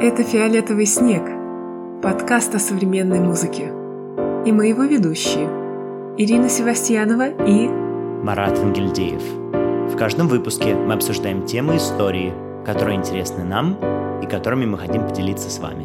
Это 0.00 0.22
«Фиолетовый 0.22 0.86
снег»– 0.86 1.22
подкаст 2.02 2.54
о 2.54 2.58
современной 2.58 3.20
музыке. 3.20 3.72
И 4.44 4.52
мы 4.52 4.66
его 4.66 4.82
ведущие– 4.82 5.48
Ирина 6.18 6.48
Севастьянова 6.48 7.28
и 7.46 7.68
Марат 7.68 8.58
Ангельдеев. 8.58 9.22
В 9.92 9.96
каждом 9.96 10.28
выпуске 10.28 10.74
мы 10.74 10.94
обсуждаем 10.94 11.46
темы 11.46 11.76
истории, 11.76 12.32
которые 12.66 12.96
интересны 12.96 13.44
нам 13.44 13.78
и 14.22 14.26
которыми 14.26 14.66
мы 14.66 14.78
хотим 14.78 15.06
поделиться 15.06 15.48
с 15.48 15.58
вами. 15.58 15.84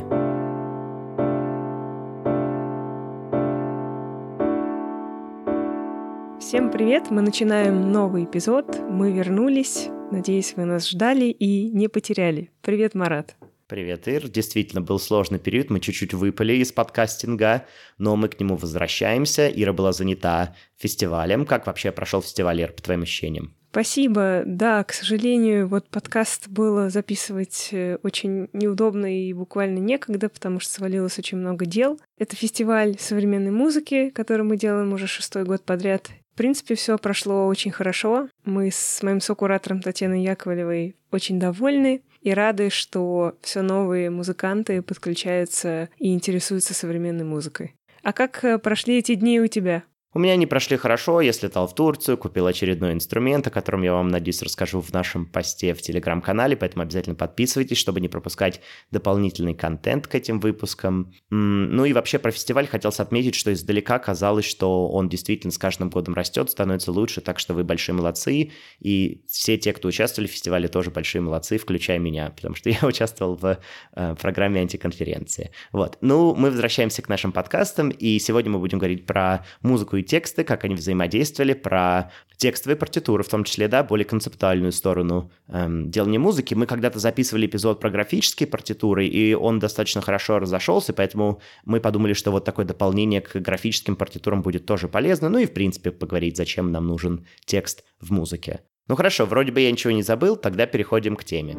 Всем 6.40 6.72
привет! 6.72 7.12
Мы 7.12 7.22
начинаем 7.22 7.92
новый 7.92 8.24
эпизод. 8.24 8.82
Мы 8.90 9.12
вернулись. 9.12 9.90
Надеюсь, 10.12 10.56
вы 10.58 10.66
нас 10.66 10.90
ждали 10.90 11.26
и 11.26 11.70
не 11.70 11.88
потеряли. 11.88 12.50
Привет, 12.62 12.96
Марат. 12.96 13.36
Привет, 13.70 14.08
Ир. 14.08 14.28
Действительно, 14.28 14.82
был 14.82 14.98
сложный 14.98 15.38
период. 15.38 15.70
Мы 15.70 15.80
чуть-чуть 15.80 16.16
выпали 16.16 16.54
из 16.54 16.72
подкастинга, 16.72 17.68
но 18.00 18.16
мы 18.16 18.28
к 18.28 18.40
нему 18.40 18.56
возвращаемся. 18.56 19.48
Ира 19.48 19.74
была 19.74 19.92
занята 19.92 20.56
фестивалем. 20.76 21.46
Как 21.46 21.68
вообще 21.68 21.92
прошел 21.92 22.24
фестиваль, 22.24 22.62
Ир, 22.62 22.72
по 22.72 22.82
твоим 22.82 23.04
ощущениям? 23.04 23.54
Спасибо. 23.70 24.42
Да, 24.48 24.84
к 24.84 24.92
сожалению, 24.92 25.68
вот 25.68 25.88
подкаст 25.88 26.48
было 26.48 26.90
записывать 26.90 27.70
э, 27.72 28.00
очень 28.02 28.50
неудобно 28.54 29.06
и 29.06 29.32
буквально 29.34 29.78
некогда, 29.78 30.30
потому 30.30 30.60
что 30.60 30.74
свалилось 30.74 31.20
очень 31.20 31.38
много 31.38 31.68
дел. 31.68 32.00
Это 32.18 32.36
фестиваль 32.36 32.98
современной 32.98 33.52
музыки, 33.52 34.10
который 34.10 34.42
мы 34.42 34.58
делаем 34.58 34.94
уже 34.94 35.06
шестой 35.06 35.44
год 35.44 35.64
подряд. 35.64 36.10
В 36.34 36.38
принципе, 36.40 36.74
все 36.74 36.98
прошло 36.98 37.46
очень 37.46 37.70
хорошо. 37.70 38.30
Мы 38.46 38.72
с 38.72 39.04
моим 39.04 39.22
сокуратором 39.22 39.84
Татьяной 39.84 40.24
Яковлевой 40.24 40.96
очень 41.12 41.40
довольны 41.40 42.02
и 42.22 42.32
рады, 42.32 42.70
что 42.70 43.38
все 43.42 43.62
новые 43.62 44.10
музыканты 44.10 44.82
подключаются 44.82 45.90
и 45.98 46.14
интересуются 46.14 46.74
современной 46.74 47.26
музыкой. 47.26 47.76
А 48.04 48.14
как 48.14 48.44
э, 48.44 48.58
прошли 48.60 48.98
эти 48.98 49.16
дни 49.16 49.40
у 49.40 49.48
тебя? 49.48 49.84
У 50.12 50.18
меня 50.18 50.34
они 50.34 50.48
прошли 50.48 50.76
хорошо, 50.76 51.22
я 51.22 51.32
слетал 51.32 51.68
в 51.68 51.76
Турцию, 51.76 52.18
купил 52.18 52.48
очередной 52.48 52.94
инструмент, 52.94 53.46
о 53.46 53.52
котором 53.52 53.84
я 53.84 53.94
вам, 53.94 54.08
надеюсь, 54.08 54.42
расскажу 54.42 54.82
в 54.82 54.92
нашем 54.92 55.28
посте 55.28 55.76
в 55.76 55.84
Телеграм-канале, 55.84 56.58
поэтому 56.58 56.82
обязательно 56.82 57.16
подписывайтесь, 57.16 57.78
чтобы 57.78 58.02
не 58.02 58.08
пропускать 58.08 58.60
дополнительный 58.90 59.54
контент 59.54 60.08
к 60.08 60.16
этим 60.16 60.40
выпускам. 60.40 61.14
Ну 61.30 61.86
и 61.86 61.94
вообще 61.94 62.18
про 62.18 62.32
фестиваль 62.32 62.66
хотелось 62.66 63.00
отметить, 63.00 63.36
что 63.36 63.54
издалека 63.54 64.00
казалось, 64.00 64.46
что 64.46 64.90
он 64.90 65.10
действительно 65.10 65.52
с 65.52 65.60
каждым 65.60 65.92
годом 65.92 66.16
растет, 66.16 66.50
становится 66.50 66.92
лучше, 66.92 67.22
так 67.22 67.38
что 67.38 67.54
вы 67.54 67.64
большие 67.64 67.94
молодцы, 67.94 68.50
и 68.80 69.22
все 69.28 69.60
те, 69.60 69.74
кто 69.74 69.90
участвовали 69.90 70.28
в 70.28 70.32
фестивале, 70.32 70.68
тоже 70.70 70.90
большие 70.90 71.22
молодцы, 71.22 71.60
включая 71.60 72.00
меня, 72.00 72.32
потому 72.32 72.56
что 72.56 72.70
я 72.72 72.80
участвовал 72.82 73.36
в 73.36 73.60
э, 73.96 74.16
программе 74.20 74.62
антиконференции. 74.62 75.52
Вот. 75.72 76.00
Ну, 76.02 76.34
мы 76.34 76.50
возвращаемся 76.50 77.04
к 77.04 77.10
нашим 77.10 77.32
подкастам, 77.32 77.90
и 77.90 78.18
сегодня 78.18 78.50
мы 78.50 78.58
будем 78.58 78.80
говорить 78.80 79.06
про 79.06 79.46
музыку 79.62 79.99
и 80.00 80.04
тексты, 80.04 80.44
как 80.44 80.64
они 80.64 80.76
взаимодействовали, 80.76 81.54
про 81.54 82.12
текстовые 82.38 82.78
партитуры, 82.78 83.24
в 83.24 83.30
том 83.30 83.44
числе, 83.44 83.68
да, 83.68 83.84
более 83.84 84.06
концептуальную 84.06 84.72
сторону 84.72 85.32
эм, 85.48 85.92
делания 85.92 86.20
музыки. 86.20 86.54
Мы 86.54 86.66
когда-то 86.66 87.00
записывали 87.00 87.46
эпизод 87.46 87.80
про 87.80 87.90
графические 87.90 88.48
партитуры, 88.48 89.08
и 89.08 89.34
он 89.34 89.60
достаточно 89.60 90.02
хорошо 90.02 90.40
разошелся, 90.40 90.94
поэтому 90.94 91.42
мы 91.66 91.80
подумали, 91.80 92.14
что 92.14 92.32
вот 92.32 92.46
такое 92.46 92.66
дополнение 92.66 93.22
к 93.22 93.36
графическим 93.36 93.96
партитурам 93.96 94.42
будет 94.42 94.66
тоже 94.66 94.88
полезно, 94.88 95.30
ну 95.30 95.40
и, 95.40 95.46
в 95.46 95.54
принципе, 95.54 95.92
поговорить, 95.92 96.38
зачем 96.38 96.72
нам 96.72 96.88
нужен 96.88 97.26
текст 97.46 97.84
в 98.00 98.12
музыке. 98.12 98.62
Ну 98.88 98.96
хорошо, 98.96 99.26
вроде 99.26 99.52
бы 99.52 99.62
я 99.62 99.72
ничего 99.72 99.92
не 99.92 100.02
забыл, 100.02 100.36
тогда 100.36 100.66
переходим 100.66 101.16
к 101.16 101.24
теме. 101.24 101.56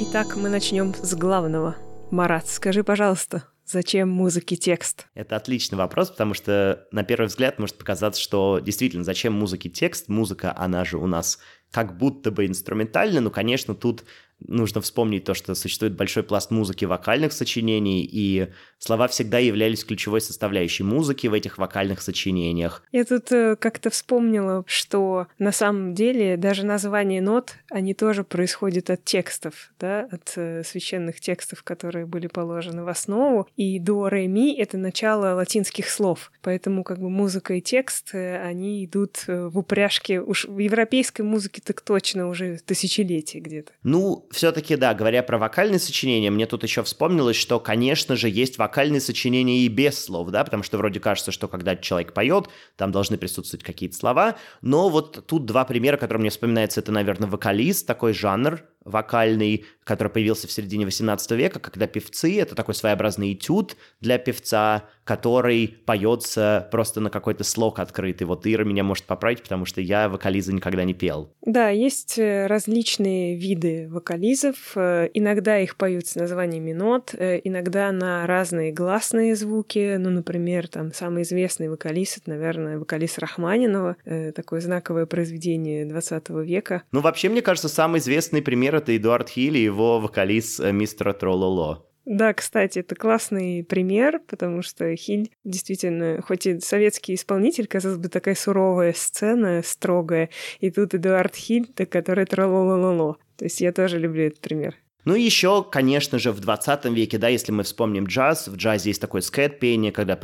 Итак, 0.00 0.36
мы 0.36 0.48
начнем 0.48 0.92
с 0.94 1.14
главного. 1.14 1.76
Марат, 2.10 2.48
скажи, 2.48 2.82
пожалуйста, 2.84 3.44
Зачем 3.64 4.08
музыке 4.08 4.56
текст? 4.56 5.06
Это 5.14 5.36
отличный 5.36 5.78
вопрос, 5.78 6.10
потому 6.10 6.34
что 6.34 6.86
на 6.90 7.04
первый 7.04 7.26
взгляд 7.26 7.58
может 7.58 7.78
показаться, 7.78 8.20
что 8.20 8.58
действительно, 8.58 9.04
зачем 9.04 9.32
музыке 9.32 9.68
текст? 9.68 10.08
Музыка, 10.08 10.54
она 10.56 10.84
же 10.84 10.98
у 10.98 11.06
нас 11.06 11.38
как 11.70 11.96
будто 11.96 12.30
бы 12.30 12.46
инструментальная, 12.46 13.20
но, 13.20 13.30
конечно, 13.30 13.74
тут 13.74 14.04
нужно 14.48 14.80
вспомнить 14.80 15.24
то, 15.24 15.34
что 15.34 15.54
существует 15.54 15.94
большой 15.94 16.22
пласт 16.22 16.50
музыки 16.50 16.84
вокальных 16.84 17.32
сочинений, 17.32 18.08
и 18.10 18.48
слова 18.78 19.08
всегда 19.08 19.38
являлись 19.38 19.84
ключевой 19.84 20.20
составляющей 20.20 20.82
музыки 20.82 21.26
в 21.26 21.32
этих 21.32 21.58
вокальных 21.58 22.02
сочинениях. 22.02 22.82
Я 22.92 23.04
тут 23.04 23.30
э, 23.32 23.56
как-то 23.56 23.90
вспомнила, 23.90 24.64
что 24.66 25.26
на 25.38 25.52
самом 25.52 25.94
деле 25.94 26.36
даже 26.36 26.64
название 26.64 27.20
нот, 27.20 27.56
они 27.70 27.94
тоже 27.94 28.24
происходят 28.24 28.90
от 28.90 29.04
текстов, 29.04 29.72
да, 29.78 30.08
от 30.10 30.32
э, 30.36 30.62
священных 30.64 31.20
текстов, 31.20 31.62
которые 31.62 32.06
были 32.06 32.26
положены 32.26 32.84
в 32.84 32.88
основу, 32.88 33.48
и 33.56 33.78
до, 33.78 34.08
ре, 34.08 34.26
ми— 34.26 34.54
это 34.58 34.78
начало 34.78 35.34
латинских 35.34 35.88
слов, 35.88 36.32
поэтому 36.42 36.84
как 36.84 36.98
бы 36.98 37.08
музыка 37.08 37.54
и 37.54 37.60
текст, 37.60 38.14
э, 38.14 38.42
они 38.42 38.84
идут 38.84 39.24
в 39.26 39.58
упряжке, 39.58 40.20
уж 40.20 40.46
в 40.46 40.58
европейской 40.58 41.22
музыке 41.22 41.62
так 41.64 41.80
точно 41.80 42.28
уже 42.28 42.58
тысячелетия 42.64 43.40
где-то. 43.40 43.72
Ну, 43.82 44.26
все-таки, 44.32 44.76
да, 44.76 44.94
говоря 44.94 45.22
про 45.22 45.38
вокальные 45.38 45.78
сочинения, 45.78 46.30
мне 46.30 46.46
тут 46.46 46.62
еще 46.62 46.82
вспомнилось, 46.82 47.36
что, 47.36 47.60
конечно 47.60 48.16
же, 48.16 48.28
есть 48.28 48.58
вокальные 48.58 49.00
сочинения 49.00 49.60
и 49.60 49.68
без 49.68 50.02
слов, 50.02 50.30
да, 50.30 50.42
потому 50.42 50.62
что 50.62 50.78
вроде 50.78 51.00
кажется, 51.00 51.30
что 51.30 51.48
когда 51.48 51.76
человек 51.76 52.12
поет, 52.14 52.48
там 52.76 52.90
должны 52.92 53.18
присутствовать 53.18 53.64
какие-то 53.64 53.96
слова, 53.96 54.36
но 54.62 54.88
вот 54.88 55.26
тут 55.26 55.44
два 55.44 55.64
примера, 55.64 55.96
которые 55.96 56.20
мне 56.20 56.30
вспоминаются, 56.30 56.80
это, 56.80 56.92
наверное, 56.92 57.28
вокалист, 57.28 57.86
такой 57.86 58.14
жанр, 58.14 58.62
вокальный, 58.84 59.64
который 59.84 60.08
появился 60.08 60.46
в 60.46 60.52
середине 60.52 60.84
18 60.84 61.30
века, 61.32 61.60
когда 61.60 61.86
певцы— 61.86 62.40
это 62.40 62.54
такой 62.54 62.74
своеобразный 62.74 63.32
этюд 63.32 63.76
для 64.00 64.18
певца, 64.18 64.84
который 65.04 65.76
поется 65.84 66.68
просто 66.70 67.00
на 67.00 67.10
какой-то 67.10 67.44
слог 67.44 67.80
открытый. 67.80 68.26
Вот 68.26 68.46
Ира 68.46 68.64
меня 68.64 68.84
может 68.84 69.04
поправить, 69.04 69.42
потому 69.42 69.64
что 69.64 69.80
я 69.80 70.08
вокализы 70.08 70.52
никогда 70.52 70.84
не 70.84 70.94
пел. 70.94 71.34
Да, 71.44 71.70
есть 71.70 72.18
э, 72.18 72.46
различные 72.46 73.36
виды 73.36 73.88
вокализов. 73.90 74.76
Э, 74.76 75.08
иногда 75.12 75.58
их 75.58 75.76
поют 75.76 76.06
с 76.06 76.14
названиями 76.14 76.72
нот, 76.72 77.14
э, 77.14 77.40
иногда 77.42 77.90
на 77.90 78.26
разные 78.26 78.72
гласные 78.72 79.34
звуки. 79.34 79.96
Ну, 79.98 80.10
например, 80.10 80.68
там 80.68 80.92
самый 80.92 81.24
известный 81.24 81.68
вокалист, 81.68 82.18
это, 82.18 82.30
наверное, 82.30 82.78
вокалист 82.78 83.18
Рахманинова, 83.18 83.96
такое 84.34 84.60
знаковое 84.60 85.06
произведение 85.06 85.84
20 85.84 86.28
века. 86.44 86.82
Ну, 86.92 87.00
вообще, 87.00 87.28
мне 87.28 87.42
кажется, 87.42 87.68
самый 87.68 87.98
известный 87.98 88.42
пример 88.42 88.71
пример— 88.72 88.76
это 88.76 88.96
Эдуард 88.96 89.28
Хилли 89.28 89.58
и 89.58 89.64
его 89.64 90.00
вокалист 90.00 90.60
э, 90.60 90.72
мистера 90.72 91.12
Трололо. 91.12 91.86
Да, 92.04 92.34
кстати, 92.34 92.80
это 92.80 92.96
классный 92.96 93.62
пример, 93.62 94.20
потому 94.26 94.62
что 94.62 94.96
Хиль 94.96 95.30
действительно, 95.44 96.20
хоть 96.20 96.46
и 96.46 96.58
советский 96.58 97.14
исполнитель, 97.14 97.68
казалось 97.68 97.98
бы, 97.98 98.08
такая 98.08 98.34
суровая 98.34 98.92
сцена, 98.92 99.62
строгая, 99.64 100.28
и 100.58 100.70
тут 100.70 100.94
Эдуард 100.94 101.36
Хиль, 101.36 101.72
который 101.90 102.26
трололололо. 102.26 103.18
То 103.36 103.44
есть 103.44 103.60
я 103.60 103.72
тоже 103.72 103.98
люблю 103.98 104.26
этот 104.26 104.40
пример. 104.40 104.74
Ну 105.04 105.16
и 105.16 105.22
еще, 105.22 105.64
конечно 105.64 106.18
же, 106.18 106.30
в 106.30 106.40
20 106.40 106.84
веке, 106.86 107.18
да, 107.18 107.28
если 107.28 107.50
мы 107.50 107.64
вспомним 107.64 108.04
джаз, 108.04 108.46
в 108.46 108.56
джазе 108.56 108.90
есть 108.90 109.00
такое 109.00 109.20
скэт-пение, 109.20 109.90
когда 109.90 110.16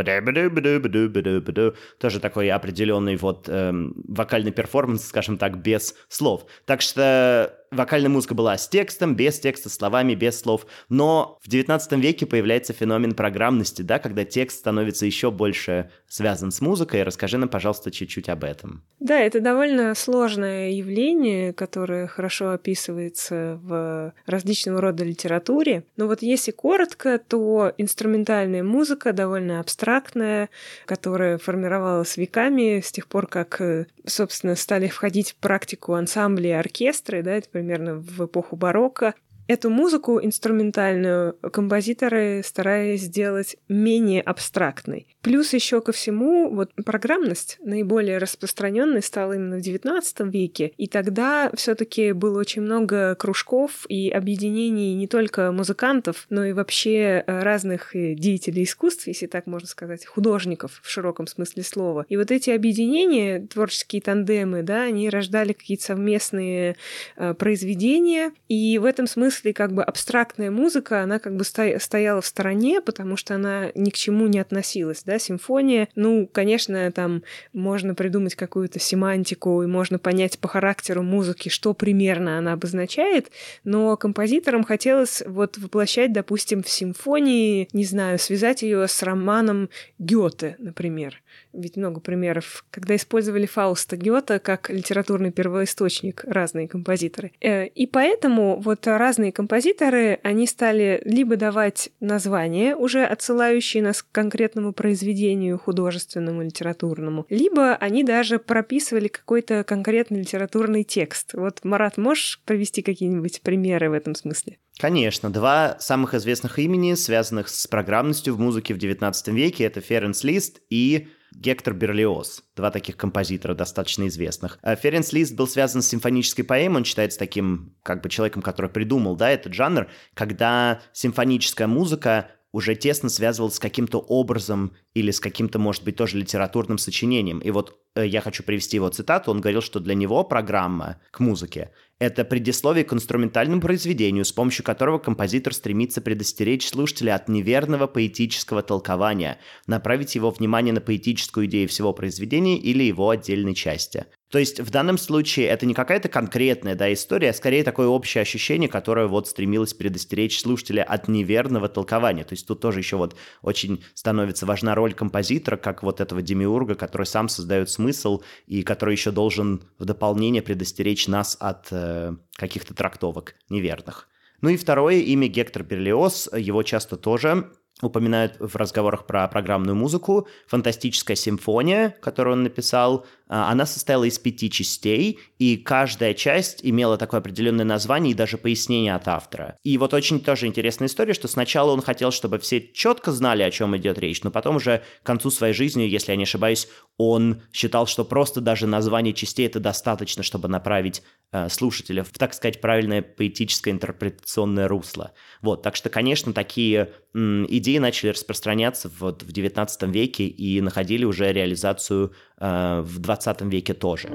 тоже 1.99 2.21
такой 2.21 2.51
определенный 2.51 3.17
вот 3.17 3.49
эм, 3.49 3.95
вокальный 4.07 4.53
перформанс, 4.53 5.07
скажем 5.07 5.37
так, 5.37 5.61
без 5.61 5.97
слов. 6.09 6.47
Так 6.65 6.81
что 6.81 7.58
вокальная 7.71 8.11
музыка 8.11 8.35
была 8.35 8.57
с 8.57 8.69
текстом, 8.69 9.15
без 9.15 9.39
текста, 9.39 9.69
словами, 9.69 10.15
без 10.15 10.41
слов. 10.41 10.67
Но 10.89 11.39
в 11.43 11.49
19 11.49 11.93
веке 11.93 12.27
появляется 12.27 12.73
феномен 12.73 13.15
программности, 13.15 13.83
да, 13.83 13.99
когда 13.99 14.25
текст 14.25 14.59
становится 14.59 15.07
еще 15.07 15.31
больше 15.31 15.91
связан 16.09 16.51
с 16.51 16.61
музыкой. 16.61 17.03
Расскажи 17.03 17.39
нам, 17.39 17.49
пожалуйста, 17.49 17.91
чуть-чуть 17.91 18.29
об 18.29 18.45
этом. 18.45 18.83
Да, 19.01 19.19
это 19.19 19.41
довольно 19.41 19.95
сложное 19.95 20.71
явление, 20.71 21.53
которое 21.53 22.07
хорошо 22.07 22.51
описывается 22.51 23.59
в 23.63 24.13
различного 24.27 24.81
рода 24.81 25.05
литературе. 25.05 25.85
Но 25.97 26.07
вот 26.07 26.23
если 26.23 26.51
коротко, 26.51 27.19
то 27.19 27.73
инструментальная 27.79 28.63
музыка 28.63 29.13
довольно 29.13 29.61
абстрактная, 29.61 30.49
которая 30.87 31.39
формировалась 31.39 32.17
веками 32.17 32.81
с 32.81 32.91
тех 32.93 33.07
пор, 33.07 33.27
как, 33.27 33.61
собственно, 34.07 34.55
стали 34.57 34.89
входить 34.89 35.33
в 35.33 35.37
практику 35.37 35.95
ансамбли 35.95 36.49
и 36.49 36.53
оркестры, 36.53 37.23
да, 37.23 37.33
это 37.33 37.49
примерно 37.59 37.95
в 37.97 38.25
эпоху 38.25 38.55
барокко. 38.57 39.15
Эту 39.49 39.71
музыку 39.71 40.21
инструментальную 40.23 41.35
композиторы 41.51 42.43
старались 42.45 43.03
сделать 43.03 43.57
менее 43.69 44.21
абстрактной. 44.21 45.09
Плюс 45.23 45.53
еще 45.53 45.81
ко 45.81 45.93
всему, 45.93 46.51
вот 46.55 46.71
программность 46.85 47.59
наиболее 47.61 48.19
распространенной 48.19 49.03
стала 49.03 49.33
именно 49.33 49.57
в 49.57 49.61
XIX 49.61 50.03
веке, 50.31 50.73
и 50.77 50.87
тогда 50.87 51.51
все-таки 51.55 52.13
было 52.13 52.39
очень 52.39 52.63
много 52.63 53.15
кружков 53.17 53.87
и 53.89 54.11
объединений 54.11 54.95
не 54.95 55.09
только 55.09 55.51
музыкантов, 55.51 56.27
но 56.29 56.45
и 56.45 56.53
вообще 56.53 57.25
э, 57.27 57.43
разных 57.43 57.97
э, 57.97 58.15
деятелей 58.15 58.65
искусств, 58.65 59.07
если 59.07 59.27
так 59.27 59.47
можно 59.47 59.67
сказать, 59.67 60.07
художников 60.07 60.81
в 60.83 60.91
широком 60.91 61.27
смысле 61.27 61.63
слова. 61.63 62.07
И 62.09 62.17
вот 62.17 62.31
эти 62.31 62.51
объединения, 62.51 63.47
творческие 63.47 64.03
тандемы, 64.03 64.63
да, 64.63 64.83
они 64.83 65.09
рождали 65.09 65.53
какие-то 65.53 65.85
совместные 65.85 66.77
э, 67.17 67.35
произведения, 67.35 68.33
и 68.49 68.79
в 68.79 68.85
этом 68.85 69.07
смысле 69.07 69.38
как 69.53 69.73
бы 69.73 69.83
абстрактная 69.83 70.51
музыка, 70.51 71.03
она 71.03 71.19
как 71.19 71.37
бы 71.37 71.45
стояла 71.45 72.21
в 72.21 72.27
стороне, 72.27 72.81
потому 72.81 73.17
что 73.17 73.35
она 73.35 73.71
ни 73.75 73.91
к 73.91 73.95
чему 73.95 74.27
не 74.27 74.39
относилась, 74.39 75.03
да, 75.05 75.19
симфония, 75.19 75.89
ну, 75.95 76.29
конечно, 76.31 76.91
там 76.93 77.23
можно 77.53 77.95
придумать 77.95 78.35
какую-то 78.35 78.79
семантику, 78.79 79.63
и 79.63 79.67
можно 79.67 79.99
понять 79.99 80.39
по 80.39 80.49
характеру 80.49 81.03
музыки, 81.03 81.49
что 81.49 81.75
примерно 81.75 82.39
она 82.39 82.53
обозначает, 82.53 83.31
но 83.65 83.97
композиторам 83.97 84.65
хотелось 84.65 85.23
вот 85.27 85.59
воплощать, 85.59 86.13
допустим, 86.13 86.63
в 86.63 86.69
симфонии, 86.69 87.69
не 87.73 87.85
знаю, 87.85 88.19
связать 88.19 88.63
ее 88.63 88.87
с 88.87 89.03
романом 89.03 89.71
Гёте, 89.99 90.57
например 90.59 91.23
ведь 91.59 91.77
много 91.77 92.01
примеров, 92.01 92.65
когда 92.71 92.97
использовали 92.97 93.47
Фауста 93.47 93.97
Гёта 93.97 94.39
как 94.39 94.71
литературный 94.71 95.31
первоисточник 95.31 96.25
разные 96.25 96.69
композиторы. 96.69 97.33
Э, 97.41 97.67
и 97.67 97.87
поэтому 97.87 98.61
вот 98.61 98.87
разные 98.87 99.33
композиторы, 99.33 100.21
они 100.23 100.47
стали 100.47 101.03
либо 101.05 101.37
давать 101.37 101.91
названия, 102.01 102.77
уже 102.77 103.05
отсылающие 103.05 103.83
нас 103.83 104.03
к 104.03 104.11
конкретному 104.13 104.73
произведению 104.73 105.59
художественному, 105.59 106.43
литературному, 106.43 107.27
либо 107.29 107.75
они 107.75 108.05
даже 108.05 108.39
прописывали 108.39 109.09
какой-то 109.09 109.65
конкретный 109.65 110.21
литературный 110.21 110.85
текст. 110.85 111.35
Вот, 111.35 111.61
Марат, 111.65 111.97
можешь 111.97 112.41
привести 112.45 112.83
какие-нибудь 112.83 113.43
примеры 113.43 113.91
в 113.91 113.93
этом 113.93 114.15
смысле? 114.15 114.59
Конечно, 114.79 115.31
два 115.31 115.77
самых 115.81 116.15
известных 116.15 116.59
имени, 116.61 116.95
связанных 116.95 117.49
с 117.49 117.67
программностью 117.67 118.35
в 118.35 118.39
музыке 118.39 118.75
в 118.75 118.79
XIX 118.79 119.13
веке, 119.33 119.65
это 119.65 119.81
Ференс 119.81 120.23
Лист 120.23 120.61
и 120.71 121.09
Гектор 121.35 121.75
Берлиоз, 121.75 122.43
два 122.57 122.71
таких 122.71 122.97
композитора 122.97 123.55
достаточно 123.55 124.07
известных. 124.09 124.59
А 124.63 124.77
Ференс 124.77 125.13
Лист 125.13 125.35
был 125.35 125.47
связан 125.47 125.83
с 125.83 125.89
симфонической 125.89 126.45
поэмой, 126.45 126.79
он 126.79 126.85
считается 126.85 127.19
таким 127.19 127.77
как 127.83 128.03
бы 128.03 128.09
человеком, 128.09 128.43
который 128.43 128.71
придумал, 128.71 129.17
да, 129.17 129.31
этот 129.31 129.53
жанр, 129.53 129.89
когда 130.15 130.81
симфоническая 130.93 131.67
музыка 131.67 132.31
уже 132.53 132.75
тесно 132.75 133.09
связывалась 133.09 133.57
с 133.57 133.61
каким-то 133.61 133.99
образом 133.99 134.73
или 134.95 135.11
с 135.11 135.21
каким-то, 135.21 135.59
может 135.59 135.85
быть, 135.85 135.97
тоже 135.97 136.19
литературным 136.19 136.79
сочинением. 136.79 137.41
И 137.41 137.51
вот 137.51 137.79
э, 137.95 138.07
я 138.07 138.21
хочу 138.21 138.43
привести 138.43 138.77
его 138.77 138.89
цитату. 138.89 139.31
Он 139.31 139.41
говорил, 139.41 139.61
что 139.61 139.81
для 139.81 139.95
него 139.95 140.25
программа 140.25 141.01
к 141.11 141.21
музыке 141.21 141.71
это 141.99 142.25
предисловие 142.25 142.85
к 142.85 142.93
инструментальному 142.93 143.61
произведению, 143.61 144.25
с 144.25 144.33
помощью 144.33 144.65
которого 144.65 144.99
композитор 144.99 145.53
стремится 145.53 146.01
предостеречь 146.01 146.69
слушателя 146.69 147.17
от 147.17 147.29
неверного 147.29 147.87
поэтического 147.87 148.63
толкования, 148.63 149.39
направить 149.67 150.15
его 150.15 150.31
внимание 150.31 150.73
на 150.73 150.81
поэтическую 150.81 151.47
идею 151.47 151.69
всего 151.69 151.93
произведения 151.93 152.57
или 152.57 152.85
его 152.85 153.11
отдельной 153.11 153.55
части. 153.55 154.07
То 154.31 154.39
есть 154.39 154.61
в 154.61 154.71
данном 154.71 154.99
случае 154.99 155.47
это 155.47 155.65
не 155.65 155.73
какая-то 155.73 156.09
конкретная 156.09 156.75
да, 156.75 156.93
история, 156.93 157.31
а 157.31 157.35
скорее 157.35 157.65
такое 157.65 157.87
общее 157.89 158.23
ощущение, 158.23 158.69
которое 158.69 159.07
вот 159.07 159.27
стремилось 159.27 159.73
предостеречь 159.73 160.41
слушателя 160.41 160.83
от 160.83 161.09
неверного 161.09 161.69
толкования. 161.69 162.25
То 162.25 162.35
есть 162.35 162.47
тут 162.47 162.61
тоже 162.61 162.81
еще 162.81 162.97
вот 162.97 163.17
очень 163.41 163.83
становится 163.95 164.45
важна 164.45 164.75
роль 164.75 164.93
композитора, 164.93 165.57
как 165.57 165.83
вот 165.83 166.01
этого 166.01 166.21
демиурга, 166.21 166.75
который 166.75 167.07
сам 167.07 167.29
создает 167.29 167.71
смысл 167.71 168.23
и 168.47 168.63
который 168.63 168.93
еще 168.95 169.13
должен 169.13 169.63
в 169.79 169.87
дополнение 169.87 170.43
предостеречь 170.43 171.09
нас 171.09 171.37
от 171.41 171.69
э, 171.71 172.15
каких-то 172.37 172.75
трактовок 172.75 173.35
неверных. 173.49 174.09
Ну 174.41 174.51
и 174.51 174.57
второе 174.57 174.97
имя 174.97 175.27
Гектор 175.27 175.65
Берлиоз, 175.65 176.29
его 176.33 176.63
часто 176.63 176.97
тоже 176.97 177.51
упоминают 177.83 178.37
в 178.39 178.57
разговорах 178.57 179.07
про 179.07 179.27
программную 179.29 179.77
музыку. 179.77 180.29
«Фантастическая 180.49 181.17
симфония», 181.17 181.97
которую 182.01 182.35
он 182.35 182.43
написал, 182.43 183.07
она 183.29 183.67
состояла 183.67 184.05
из 184.05 184.19
пяти 184.19 184.51
частей, 184.51 185.19
и 185.39 185.57
каждая 185.57 186.15
часть 186.15 186.61
имела 186.63 186.97
такое 186.97 187.21
определенное 187.21 187.65
название 187.65 188.13
и 188.13 188.15
даже 188.15 188.39
пояснение 188.39 188.95
от 188.95 189.07
автора. 189.09 189.57
И 189.65 189.77
вот 189.79 189.95
очень 189.95 190.21
тоже 190.21 190.47
интересная 190.47 190.89
история, 190.89 191.15
что 191.15 191.29
сначала 191.29 191.73
он 191.73 191.83
хотел, 191.83 192.11
чтобы 192.11 192.39
все 192.39 192.61
четко 192.73 193.13
знали, 193.13 193.43
о 193.43 193.51
чем 193.51 193.77
идет 193.77 193.99
речь, 193.99 194.23
но 194.23 194.31
потом 194.31 194.57
уже 194.57 194.83
к 195.03 195.07
концу 195.07 195.31
своей 195.31 195.55
жизни, 195.55 195.83
если 195.83 196.13
я 196.13 196.17
не 196.17 196.25
ошибаюсь, 196.25 196.69
он 196.97 197.43
считал, 197.53 197.87
что 197.87 198.05
просто 198.05 198.41
даже 198.41 198.67
название 198.67 199.15
частей 199.15 199.47
это 199.47 199.61
достаточно, 199.61 200.23
чтобы 200.23 200.49
направить 200.49 201.03
э, 201.33 201.49
слушателя 201.49 202.05
в, 202.05 202.11
так 202.11 202.35
сказать, 202.35 202.61
правильное 202.61 203.03
поэтическое 203.03 203.73
интерпретационное 203.73 204.69
русло. 204.69 205.13
Вот, 205.43 205.63
так 205.63 205.77
что, 205.77 205.91
конечно, 205.91 206.33
такие 206.33 206.93
м, 207.15 207.47
идеи 207.49 207.79
начали 207.79 208.11
распространяться 208.11 208.91
вот 208.99 209.23
в 209.23 209.33
19 209.33 209.83
веке 209.85 210.27
и 210.27 210.61
находили 210.61 211.05
уже 211.05 211.33
реализацию 211.33 212.13
э, 212.41 212.81
в 212.81 212.99
20 212.99 213.18
веке 213.41 213.75
тоже. 213.75 214.09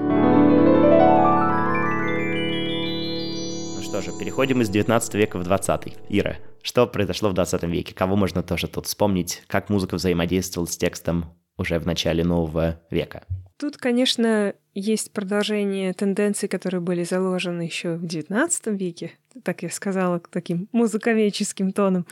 Ну 3.75 3.81
что 3.81 4.01
же, 4.01 4.11
переходим 4.17 4.61
из 4.61 4.69
19 4.69 5.13
века 5.15 5.37
в 5.37 5.43
20. 5.43 5.97
Ира, 6.09 6.37
что 6.61 6.87
произошло 6.87 7.29
в 7.29 7.33
20 7.33 7.63
веке? 7.63 7.93
Кого 7.93 8.15
можно 8.15 8.43
тоже 8.43 8.67
тут 8.67 8.87
вспомнить? 8.87 9.43
Как 9.47 9.69
музыка 9.69 9.95
взаимодействовала 9.95 10.67
с 10.67 10.77
текстом 10.77 11.25
уже 11.57 11.79
в 11.79 11.85
начале 11.85 12.23
нового 12.23 12.81
века? 12.89 13.23
Тут, 13.57 13.77
конечно, 13.77 14.53
есть 14.73 15.13
продолжение 15.13 15.93
тенденций, 15.93 16.49
которые 16.49 16.81
были 16.81 17.03
заложены 17.03 17.61
еще 17.61 17.95
в 17.95 18.03
XIX 18.03 18.49
веке, 18.75 19.11
так 19.43 19.63
я 19.63 19.69
сказала 19.69 20.21
таким 20.29 20.67
музыковедческим 20.71 21.71
тоном. 21.71 22.05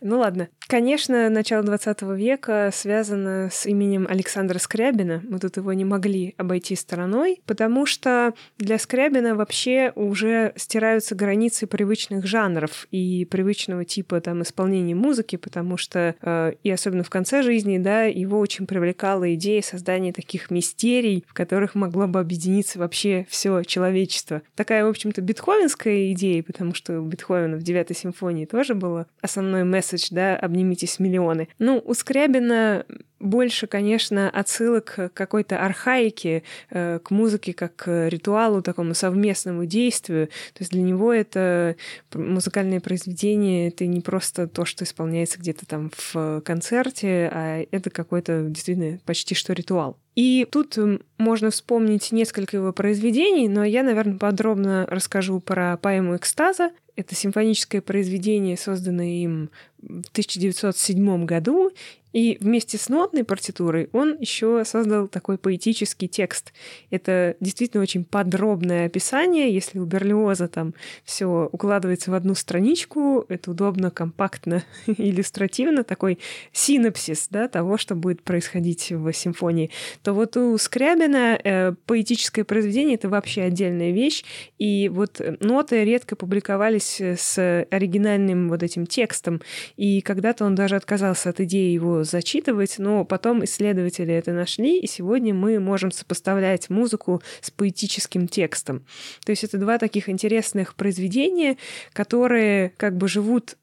Ну 0.00 0.18
ладно. 0.18 0.48
Конечно, 0.68 1.30
начало 1.30 1.62
20 1.62 2.02
века 2.02 2.70
связано 2.72 3.48
с 3.52 3.66
именем 3.66 4.06
Александра 4.10 4.58
Скрябина. 4.58 5.22
Мы 5.28 5.38
тут 5.38 5.56
его 5.58 5.72
не 5.72 5.84
могли 5.84 6.34
обойти 6.38 6.74
стороной, 6.74 7.40
потому 7.46 7.86
что 7.86 8.34
для 8.58 8.78
Скрябина 8.78 9.36
вообще 9.36 9.92
уже 9.94 10.52
стираются 10.56 11.14
границы 11.14 11.68
привычных 11.68 12.26
жанров 12.26 12.88
и 12.90 13.24
привычного 13.30 13.84
типа 13.84 14.20
там 14.20 14.42
исполнения 14.42 14.96
музыки, 14.96 15.36
потому 15.36 15.76
что 15.76 16.16
э, 16.20 16.52
и 16.64 16.70
особенно 16.70 17.04
в 17.04 17.10
конце 17.10 17.42
жизни, 17.42 17.78
да, 17.78 18.02
его 18.04 18.40
очень 18.40 18.66
привлекала 18.66 19.32
идея 19.34 19.62
создания 19.62 20.12
таких 20.12 20.50
мистерий, 20.50 21.24
в 21.28 21.34
которых 21.34 21.76
могло 21.76 22.08
бы 22.08 22.18
объединиться 22.18 22.80
вообще 22.80 23.26
все 23.30 23.62
человечество. 23.62 24.42
Такая, 24.56 24.84
в 24.84 24.88
общем-то, 24.88 25.20
бетховенская 25.22 26.12
идея, 26.12 26.42
потому 26.42 26.65
потому 26.66 26.74
что 26.74 27.00
у 27.00 27.04
Бетховена 27.04 27.56
в 27.56 27.62
девятой 27.62 27.94
симфонии 27.94 28.44
тоже 28.44 28.74
было 28.74 29.06
основной 29.20 29.64
месседж, 29.64 30.08
да, 30.10 30.36
«обнимитесь 30.36 30.98
миллионы». 30.98 31.48
Ну, 31.58 31.80
у 31.84 31.94
Скрябина 31.94 32.84
больше, 33.18 33.66
конечно, 33.66 34.28
отсылок 34.30 34.84
к 34.84 35.08
какой-то 35.14 35.58
архаике, 35.58 36.42
э, 36.70 36.98
к 37.02 37.10
музыке 37.10 37.52
как 37.52 37.76
к 37.76 38.08
ритуалу, 38.08 38.62
такому 38.62 38.94
совместному 38.94 39.64
действию. 39.64 40.26
То 40.26 40.60
есть 40.60 40.72
для 40.72 40.82
него 40.82 41.12
это 41.12 41.76
музыкальное 42.14 42.80
произведение, 42.80 43.68
это 43.68 43.86
не 43.86 44.00
просто 44.00 44.46
то, 44.46 44.64
что 44.64 44.84
исполняется 44.84 45.38
где-то 45.38 45.66
там 45.66 45.90
в 45.96 46.40
концерте, 46.42 47.30
а 47.32 47.64
это 47.70 47.90
какой-то 47.90 48.42
действительно 48.48 48.98
почти 49.04 49.34
что 49.34 49.52
ритуал. 49.52 49.96
И 50.16 50.46
тут 50.50 50.78
можно 51.18 51.50
вспомнить 51.50 52.10
несколько 52.10 52.56
его 52.56 52.72
произведений, 52.72 53.48
но 53.48 53.64
я, 53.64 53.82
наверное, 53.82 54.18
подробно 54.18 54.86
расскажу 54.88 55.40
про 55.40 55.76
поэму 55.76 56.16
«Экстаза». 56.16 56.70
Это 56.96 57.14
симфоническое 57.14 57.82
произведение, 57.82 58.56
созданное 58.56 59.22
им 59.22 59.50
в 59.82 60.08
1907 60.10 61.24
году, 61.24 61.70
и 62.16 62.38
вместе 62.40 62.78
с 62.78 62.88
нотной 62.88 63.24
партитурой 63.24 63.90
он 63.92 64.16
еще 64.18 64.64
создал 64.64 65.06
такой 65.06 65.36
поэтический 65.36 66.08
текст. 66.08 66.54
Это 66.90 67.36
действительно 67.40 67.82
очень 67.82 68.06
подробное 68.06 68.86
описание. 68.86 69.52
Если 69.52 69.78
у 69.78 69.84
Берлиоза 69.84 70.48
там 70.48 70.72
все 71.04 71.26
укладывается 71.52 72.10
в 72.10 72.14
одну 72.14 72.34
страничку, 72.34 73.26
это 73.28 73.50
удобно, 73.50 73.90
компактно, 73.90 74.64
иллюстративно, 74.86 75.84
такой 75.84 76.18
синопсис 76.52 77.28
да, 77.28 77.48
того, 77.48 77.76
что 77.76 77.94
будет 77.94 78.22
происходить 78.22 78.90
в 78.90 79.12
симфонии, 79.12 79.70
то 80.02 80.14
вот 80.14 80.38
у 80.38 80.56
Скрябина 80.56 81.38
э, 81.44 81.74
поэтическое 81.84 82.46
произведение— 82.46 82.94
это 82.96 83.10
вообще 83.10 83.42
отдельная 83.42 83.90
вещь. 83.90 84.24
И 84.58 84.88
вот 84.88 85.20
ноты 85.40 85.84
редко 85.84 86.16
публиковались 86.16 86.98
с 86.98 87.66
оригинальным 87.70 88.48
вот 88.48 88.62
этим 88.62 88.86
текстом. 88.86 89.42
И 89.76 90.00
когда-то 90.00 90.44
он 90.44 90.54
даже 90.54 90.76
отказался 90.76 91.30
от 91.30 91.40
идеи 91.40 91.72
его 91.72 92.04
зачитывать, 92.04 92.76
но 92.78 93.04
потом 93.04 93.44
исследователи 93.44 94.14
это 94.14 94.32
нашли, 94.32 94.78
и 94.78 94.86
сегодня 94.86 95.34
мы 95.34 95.58
можем 95.58 95.90
сопоставлять 95.90 96.70
музыку 96.70 97.22
с 97.40 97.50
поэтическим 97.50 98.28
текстом. 98.28 98.84
То 99.24 99.30
есть 99.30 99.44
это 99.44 99.58
два 99.58 99.78
таких 99.78 100.08
интересных 100.08 100.74
произведения, 100.74 101.56
которые 101.92 102.72
как 102.76 102.96
бы 102.96 103.08
живут 103.08 103.56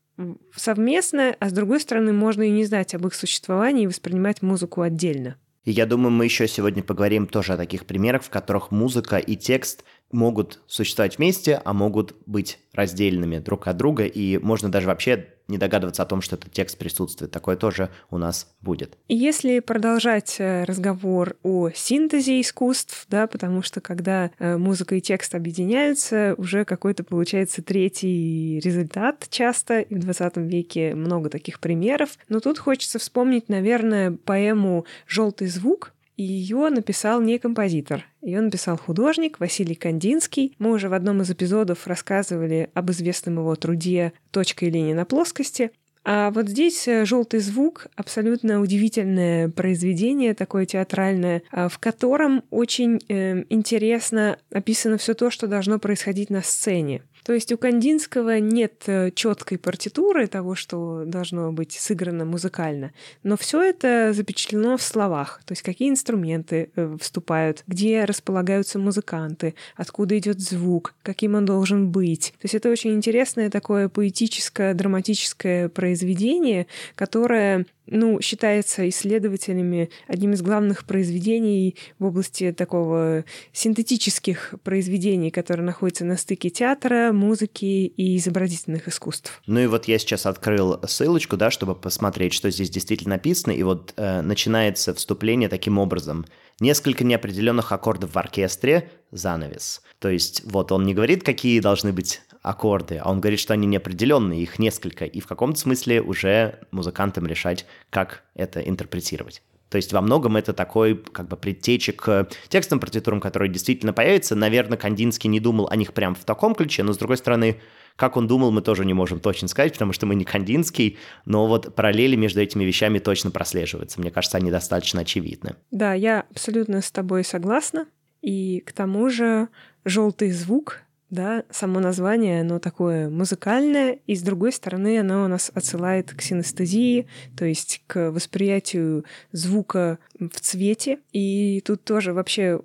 совместно, 0.56 1.36
а 1.40 1.50
с 1.50 1.54
другой 1.54 1.80
стороны, 1.80 2.14
можно 2.14 2.44
и 2.44 2.52
не 2.52 2.66
знать 2.66 2.94
об 2.94 3.08
их 3.08 3.16
существовании 3.16 3.84
и 3.84 3.88
воспринимать 3.88 4.42
музыку 4.42 4.82
отдельно. 4.82 5.38
И 5.66 5.72
я 5.72 5.86
думаю, 5.86 6.12
мы 6.12 6.26
еще 6.26 6.48
сегодня 6.48 6.84
поговорим 6.84 7.26
тоже 7.26 7.54
о 7.54 7.58
таких 7.58 7.86
примерах, 7.86 8.24
в 8.24 8.30
которых 8.30 8.72
музыка 8.72 9.18
и 9.18 9.36
текст 9.36 9.86
могут 10.12 10.60
существовать 10.68 11.18
вместе, 11.18 11.62
а 11.64 11.74
могут 11.74 12.16
быть 12.26 12.60
раздельными 12.74 13.40
друг 13.40 13.68
от 13.68 13.78
друга, 13.78 14.06
и 14.06 14.38
можно 14.38 14.70
даже 14.70 14.88
вообще 14.88 15.30
не 15.48 15.58
догадываться 15.58 16.04
о 16.04 16.06
том, 16.06 16.22
что 16.22 16.36
этот 16.36 16.52
текст 16.52 16.78
присутствует. 16.78 17.32
Такое 17.32 17.56
тоже 17.56 17.90
у 18.10 18.18
нас 18.18 18.54
будет. 18.62 18.98
Если 19.08 19.60
продолжать 19.60 20.38
э, 20.40 20.64
разговор 20.64 21.36
о 21.44 21.70
синтезе 21.74 22.40
искусств, 22.40 23.06
да, 23.10 23.28
потому 23.28 23.62
что 23.62 23.82
когда 23.82 24.32
э, 24.40 24.58
музыка 24.58 24.96
и 24.96 25.02
текст 25.02 25.36
объединяются, 25.36 26.36
уже 26.38 26.66
какой-то 26.66 27.04
получается 27.04 27.62
третий 27.62 28.60
результат 28.64 29.28
часто, 29.30 29.80
и 29.80 29.96
в 29.96 30.00
20 30.00 30.38
веке 30.38 30.96
много 30.96 31.30
таких 31.30 31.60
примеров. 31.60 32.18
Но 32.30 32.40
тут 32.40 32.60
хочется 32.60 33.00
вспомнить, 33.00 33.50
наверное, 33.50 34.12
поэму 34.12 34.86
«Желтый 35.08 35.48
звук», 35.48 35.93
и 36.17 36.24
ее 36.24 36.70
написал 36.70 37.22
не 37.22 37.39
композитор, 37.39 38.05
ее 38.22 38.41
написал 38.41 38.77
художник 38.77 39.39
Василий 39.39 39.75
Кандинский. 39.75 40.55
Мы 40.60 40.72
уже 40.72 40.89
в 40.89 40.93
одном 40.93 41.22
из 41.22 41.32
эпизодов 41.32 41.88
рассказывали 41.88 42.70
об 42.74 42.91
известном 42.91 43.39
его 43.39 43.55
труде 43.55 44.13
«Точка 44.32 44.65
и 44.65 44.70
линия 44.70 44.96
на 44.96 45.05
плоскости». 45.05 45.72
А 46.05 46.32
вот 46.32 46.50
здесь 46.50 46.86
э, 46.88 47.05
желтый 47.05 47.39
звук 47.39 47.88
абсолютно 47.96 48.60
удивительное 48.60 49.48
произведение, 49.50 50.34
такое 50.34 50.65
театральное, 50.65 51.43
а, 51.50 51.70
в 51.70 51.79
котором 51.79 52.43
очень 52.50 53.00
э, 53.08 53.46
интересно 53.50 54.38
описано 54.51 54.98
все 54.98 55.13
то, 55.13 55.29
что 55.29 55.48
должно 55.48 55.79
происходить 55.79 56.29
на 56.29 56.41
сцене. 56.41 57.03
То 57.24 57.34
есть 57.34 57.51
у 57.51 57.58
Кандинского 57.58 58.39
нет 58.39 58.84
э, 58.88 59.12
четкой 59.12 59.58
партитуры 59.58 60.27
того, 60.27 60.56
что 60.56 61.03
должно 61.06 61.51
быть 61.51 61.72
сыграно 61.74 62.25
музыкально, 62.25 62.92
но 63.24 63.38
все 63.38 63.62
это 63.62 64.13
запечатлено 64.13 64.77
в 64.77 64.82
словах. 64.82 65.42
То 65.46 65.53
есть 65.53 65.62
какие 65.62 65.89
инструменты 65.89 66.70
э, 66.75 66.98
вступают, 67.00 67.63
где 67.68 68.03
располагаются 68.06 68.77
музыканты, 68.77 69.56
откуда 69.75 70.18
идет 70.18 70.42
звук, 70.42 70.94
каким 71.01 71.36
он 71.36 71.46
должен 71.46 71.92
быть. 71.92 72.34
То 72.39 72.46
есть 72.46 72.56
это 72.56 72.70
очень 72.70 72.94
интересное 72.94 73.50
такое 73.50 73.89
поэтическое, 73.89 74.74
драматическое 74.74 75.70
произведение, 75.70 76.68
которое 76.96 77.65
ну, 77.88 78.22
считается 78.22 78.88
исследователями 78.90 79.90
одним 80.08 80.34
из 80.34 80.42
главных 80.42 80.86
произведений 80.86 81.75
в 82.00 82.06
области 82.06 82.52
такого 82.52 83.25
синтетических 83.52 84.56
произведений, 84.63 85.32
которые 85.32 85.66
находятся 85.66 86.06
на 86.06 86.18
стыке 86.18 86.50
театра, 86.50 87.12
музыки 87.12 87.66
и 87.66 88.18
изобразительных 88.18 88.88
искусств. 88.88 89.42
Ну 89.48 89.60
и 89.60 89.68
вот 89.68 89.86
я 89.86 90.00
сейчас 90.00 90.25
открыл 90.25 90.80
ссылочку, 90.88 91.38
да, 91.38 91.52
чтобы 91.52 91.75
посмотреть, 91.75 92.34
что 92.34 92.50
здесь 92.50 92.70
действительно 92.70 93.16
написано, 93.16 93.52
и 93.52 93.63
вот 93.63 93.94
э, 93.96 94.22
начинается 94.22 94.94
вступление 94.94 95.50
таким 95.50 95.78
образом. 95.78 96.25
Несколько 96.60 97.04
неопределенных 97.04 97.72
аккордов 97.72 98.13
в 98.13 98.18
оркестре, 98.18 98.90
занавес. 99.12 99.82
То 100.00 100.10
есть 100.10 100.44
вот 100.46 100.72
он 100.72 100.86
не 100.86 100.94
говорит, 100.94 101.24
какие 101.24 101.60
должны 101.60 101.94
быть 101.94 102.22
аккорды, 102.44 102.98
а 103.02 103.10
он 103.10 103.22
говорит, 103.22 103.40
что 103.40 103.54
они 103.54 103.66
неопределенные, 103.66 104.44
их 104.44 104.60
несколько, 104.60 105.06
и 105.06 105.20
в 105.20 105.28
каком-то 105.28 105.60
смысле 105.60 106.02
уже 106.02 106.60
музыкантам 106.72 107.26
решать, 107.26 107.66
как 107.90 108.24
это 108.36 108.60
интерпретировать. 108.60 109.42
То 109.70 109.78
есть 109.78 109.92
во 109.92 110.02
многом 110.02 110.36
это 110.38 110.54
такой 110.54 110.96
как 110.96 111.28
бы 111.28 111.36
предтеча 111.36 111.94
к 111.94 112.28
текстам 112.48 112.80
партитурам, 112.80 113.20
которые 113.20 113.52
действительно 113.52 113.92
появятся. 113.92 114.36
Наверное, 114.36 114.78
Кандинский 114.78 115.30
не 115.30 115.40
думал 115.40 115.68
о 115.68 115.76
них 115.76 115.94
прям 115.94 116.14
в 116.14 116.26
таком 116.26 116.54
ключе, 116.54 116.84
но 116.84 116.94
с 116.94 116.98
другой 117.00 117.18
стороны, 117.18 117.60
как 117.96 118.16
он 118.16 118.28
думал, 118.28 118.52
мы 118.52 118.62
тоже 118.62 118.86
не 118.86 118.94
можем 118.94 119.20
точно 119.20 119.48
сказать, 119.48 119.74
потому 119.74 119.92
что 119.92 120.06
мы 120.06 120.14
не 120.14 120.26
Кандинский, 120.26 121.00
но 121.26 121.48
вот 121.48 121.74
параллели 121.74 122.16
между 122.16 122.40
этими 122.40 122.64
вещами 122.64 123.00
точно 123.00 123.32
прослеживаются. 123.32 124.00
Мне 124.00 124.12
кажется, 124.12 124.38
они 124.38 124.52
достаточно 124.52 125.02
очевидны. 125.02 125.56
Да, 125.72 125.96
я 125.96 126.26
абсолютно 126.30 126.82
с 126.82 126.92
тобой 126.92 127.24
согласна. 127.24 127.88
И 128.22 128.60
к 128.60 128.74
тому 128.74 129.10
же 129.10 129.48
желтый 129.86 130.30
звук 130.32 130.82
да, 131.13 131.43
само 131.51 131.79
название, 131.79 132.41
оно 132.41 132.60
такое 132.60 133.10
музыкальное, 133.10 134.00
и 134.08 134.15
с 134.15 134.22
другой 134.24 134.51
стороны 134.51 135.00
оно 135.00 135.25
у 135.25 135.27
нас 135.27 135.51
отсылает 135.53 136.12
к 136.12 136.22
синестезии, 136.22 137.08
то 137.38 137.46
есть 137.46 137.84
к 137.88 138.10
восприятию 138.12 139.05
звука 139.32 140.00
в 140.20 140.39
цвете. 140.39 141.00
И 141.12 141.62
тут 141.65 141.84
тоже 141.84 142.13
вообще 142.13 142.60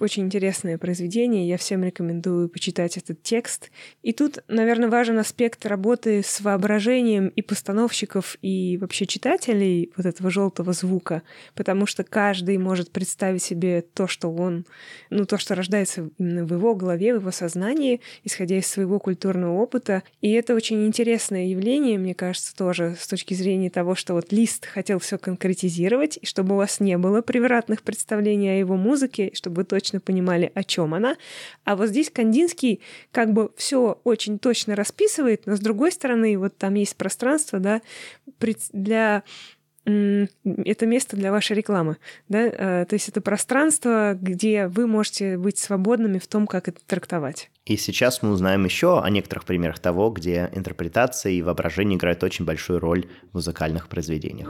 очень 0.00 0.24
интересное 0.24 0.76
произведение, 0.76 1.46
я 1.46 1.56
всем 1.56 1.84
рекомендую 1.84 2.48
почитать 2.48 2.96
этот 2.96 3.22
текст. 3.22 3.70
И 4.02 4.12
тут, 4.12 4.38
наверное, 4.48 4.88
важен 4.88 5.18
аспект 5.18 5.64
работы 5.66 6.22
с 6.24 6.40
воображением 6.40 7.28
и 7.28 7.42
постановщиков, 7.42 8.36
и 8.42 8.76
вообще 8.80 9.06
читателей 9.06 9.92
вот 9.96 10.06
этого 10.06 10.30
желтого 10.30 10.72
звука, 10.72 11.22
потому 11.54 11.86
что 11.86 12.02
каждый 12.02 12.58
может 12.58 12.90
представить 12.90 13.42
себе 13.42 13.82
то, 13.82 14.08
что 14.08 14.32
он, 14.32 14.66
ну, 15.10 15.26
то, 15.26 15.38
что 15.38 15.54
рождается 15.54 16.10
именно 16.18 16.44
в 16.44 16.52
его 16.52 16.74
голове, 16.74 17.14
в 17.14 17.20
его 17.20 17.30
сознании, 17.30 18.00
исходя 18.24 18.58
из 18.58 18.66
своего 18.66 18.98
культурного 18.98 19.60
опыта. 19.60 20.02
И 20.20 20.32
это 20.32 20.54
очень 20.54 20.84
интересное 20.86 21.46
явление, 21.46 21.98
мне 21.98 22.14
кажется, 22.14 22.54
тоже 22.56 22.96
с 22.98 23.06
точки 23.06 23.34
зрения 23.34 23.70
того, 23.70 23.94
что 23.94 24.14
вот 24.14 24.32
Лист 24.32 24.66
хотел 24.66 24.98
все 24.98 25.18
конкретизировать, 25.18 26.18
и 26.20 26.26
чтобы 26.26 26.54
у 26.54 26.58
вас 26.58 26.80
не 26.80 26.98
было 26.98 27.22
превратных 27.22 27.82
представлений 27.82 28.50
о 28.50 28.58
его 28.58 28.76
музыке, 28.76 29.30
чтобы 29.34 29.58
вы 29.58 29.64
точно 29.64 29.83
точно 29.84 30.00
понимали, 30.00 30.50
о 30.54 30.64
чем 30.64 30.94
она. 30.94 31.16
А 31.64 31.76
вот 31.76 31.88
здесь 31.88 32.10
Кандинский 32.10 32.80
как 33.12 33.32
бы 33.32 33.50
все 33.56 34.00
очень 34.04 34.38
точно 34.38 34.74
расписывает, 34.74 35.42
но 35.44 35.56
с 35.56 35.60
другой 35.60 35.92
стороны, 35.92 36.38
вот 36.38 36.56
там 36.56 36.74
есть 36.74 36.96
пространство, 36.96 37.58
да, 37.58 37.82
для 38.72 39.22
это 39.84 40.86
место 40.86 41.14
для 41.14 41.30
вашей 41.30 41.54
рекламы, 41.54 41.98
да, 42.30 42.38
а, 42.38 42.84
то 42.86 42.94
есть 42.94 43.10
это 43.10 43.20
пространство, 43.20 44.16
где 44.18 44.66
вы 44.66 44.86
можете 44.86 45.36
быть 45.36 45.58
свободными 45.58 46.18
в 46.18 46.26
том, 46.26 46.46
как 46.46 46.68
это 46.68 46.80
трактовать. 46.86 47.50
И 47.66 47.76
сейчас 47.76 48.22
мы 48.22 48.30
узнаем 48.30 48.64
еще 48.64 49.02
о 49.02 49.10
некоторых 49.10 49.44
примерах 49.44 49.78
того, 49.80 50.08
где 50.08 50.48
интерпретация 50.54 51.32
и 51.32 51.42
воображение 51.42 51.98
играют 51.98 52.24
очень 52.24 52.46
большую 52.46 52.78
роль 52.78 53.08
в 53.32 53.34
музыкальных 53.34 53.88
произведениях. 53.88 54.48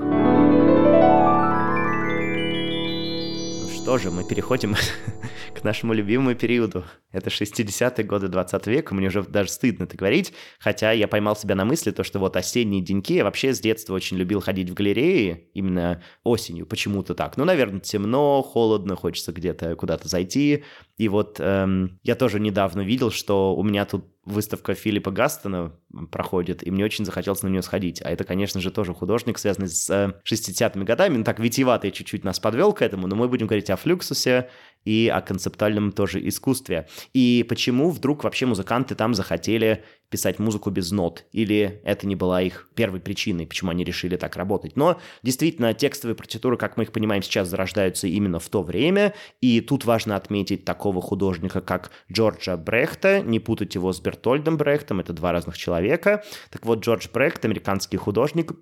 Что 3.84 3.98
же, 3.98 4.10
мы 4.10 4.24
переходим 4.24 4.74
к 5.54 5.62
нашему 5.62 5.92
любимому 5.92 6.34
периоду. 6.34 6.84
Это 7.12 7.28
60-е 7.28 8.06
годы 8.06 8.28
20 8.28 8.66
века, 8.66 8.94
мне 8.94 9.08
уже 9.08 9.22
даже 9.22 9.50
стыдно 9.50 9.84
это 9.84 9.94
говорить, 9.94 10.32
хотя 10.58 10.92
я 10.92 11.06
поймал 11.06 11.36
себя 11.36 11.54
на 11.54 11.66
мысли, 11.66 11.90
то, 11.90 12.02
что 12.02 12.18
вот 12.18 12.34
осенние 12.34 12.80
деньки, 12.80 13.12
я 13.12 13.24
вообще 13.24 13.52
с 13.52 13.60
детства 13.60 13.92
очень 13.92 14.16
любил 14.16 14.40
ходить 14.40 14.70
в 14.70 14.74
галереи, 14.74 15.50
именно 15.52 16.02
осенью, 16.22 16.64
почему-то 16.64 17.14
так. 17.14 17.36
Ну, 17.36 17.44
наверное, 17.44 17.80
темно, 17.80 18.40
холодно, 18.40 18.96
хочется 18.96 19.32
где-то 19.32 19.76
куда-то 19.76 20.08
зайти. 20.08 20.64
И 20.96 21.08
вот 21.10 21.36
эм, 21.38 22.00
я 22.02 22.14
тоже 22.14 22.40
недавно 22.40 22.80
видел, 22.80 23.10
что 23.10 23.54
у 23.54 23.62
меня 23.62 23.84
тут 23.84 24.06
выставка 24.24 24.74
Филиппа 24.74 25.10
Гастона 25.10 25.72
проходит, 26.10 26.66
и 26.66 26.70
мне 26.70 26.84
очень 26.84 27.04
захотелось 27.04 27.42
на 27.42 27.48
нее 27.48 27.62
сходить. 27.62 28.00
А 28.02 28.10
это, 28.10 28.24
конечно 28.24 28.60
же, 28.60 28.70
тоже 28.70 28.94
художник, 28.94 29.38
связанный 29.38 29.68
с 29.68 29.90
60-ми 30.24 30.84
годами. 30.84 31.18
Ну, 31.18 31.24
так 31.24 31.38
витиеватый 31.38 31.90
чуть-чуть 31.90 32.24
нас 32.24 32.40
подвел 32.40 32.72
к 32.72 32.82
этому, 32.82 33.06
но 33.06 33.16
мы 33.16 33.28
будем 33.28 33.46
говорить 33.46 33.70
о 33.70 33.76
флюксусе 33.76 34.48
и 34.84 35.10
о 35.12 35.20
концептуальном 35.20 35.92
тоже 35.92 36.26
искусстве. 36.26 36.88
И 37.12 37.44
почему 37.48 37.90
вдруг 37.90 38.24
вообще 38.24 38.46
музыканты 38.46 38.94
там 38.94 39.14
захотели 39.14 39.84
писать 40.10 40.38
музыку 40.38 40.70
без 40.70 40.92
нот, 40.92 41.24
или 41.32 41.80
это 41.82 42.06
не 42.06 42.14
была 42.14 42.40
их 42.40 42.68
первой 42.76 43.00
причиной, 43.00 43.48
почему 43.48 43.72
они 43.72 43.82
решили 43.82 44.16
так 44.16 44.36
работать. 44.36 44.76
Но 44.76 45.00
действительно, 45.24 45.74
текстовые 45.74 46.14
партитуры, 46.14 46.56
как 46.56 46.76
мы 46.76 46.84
их 46.84 46.92
понимаем 46.92 47.20
сейчас, 47.22 47.48
зарождаются 47.48 48.06
именно 48.06 48.38
в 48.38 48.48
то 48.48 48.62
время, 48.62 49.14
и 49.40 49.60
тут 49.60 49.84
важно 49.84 50.14
отметить 50.14 50.64
такого 50.64 51.02
художника, 51.02 51.60
как 51.60 51.90
Джорджа 52.12 52.56
Брехта, 52.56 53.22
не 53.22 53.40
путать 53.40 53.74
его 53.74 53.92
с 53.92 54.00
Бертольдом 54.00 54.56
Брехтом, 54.56 55.00
это 55.00 55.12
два 55.12 55.32
разных 55.32 55.58
человека. 55.58 56.22
Так 56.50 56.64
вот, 56.64 56.84
Джордж 56.84 57.08
Брехт, 57.12 57.44
американский 57.44 57.96
художник, 57.96 58.52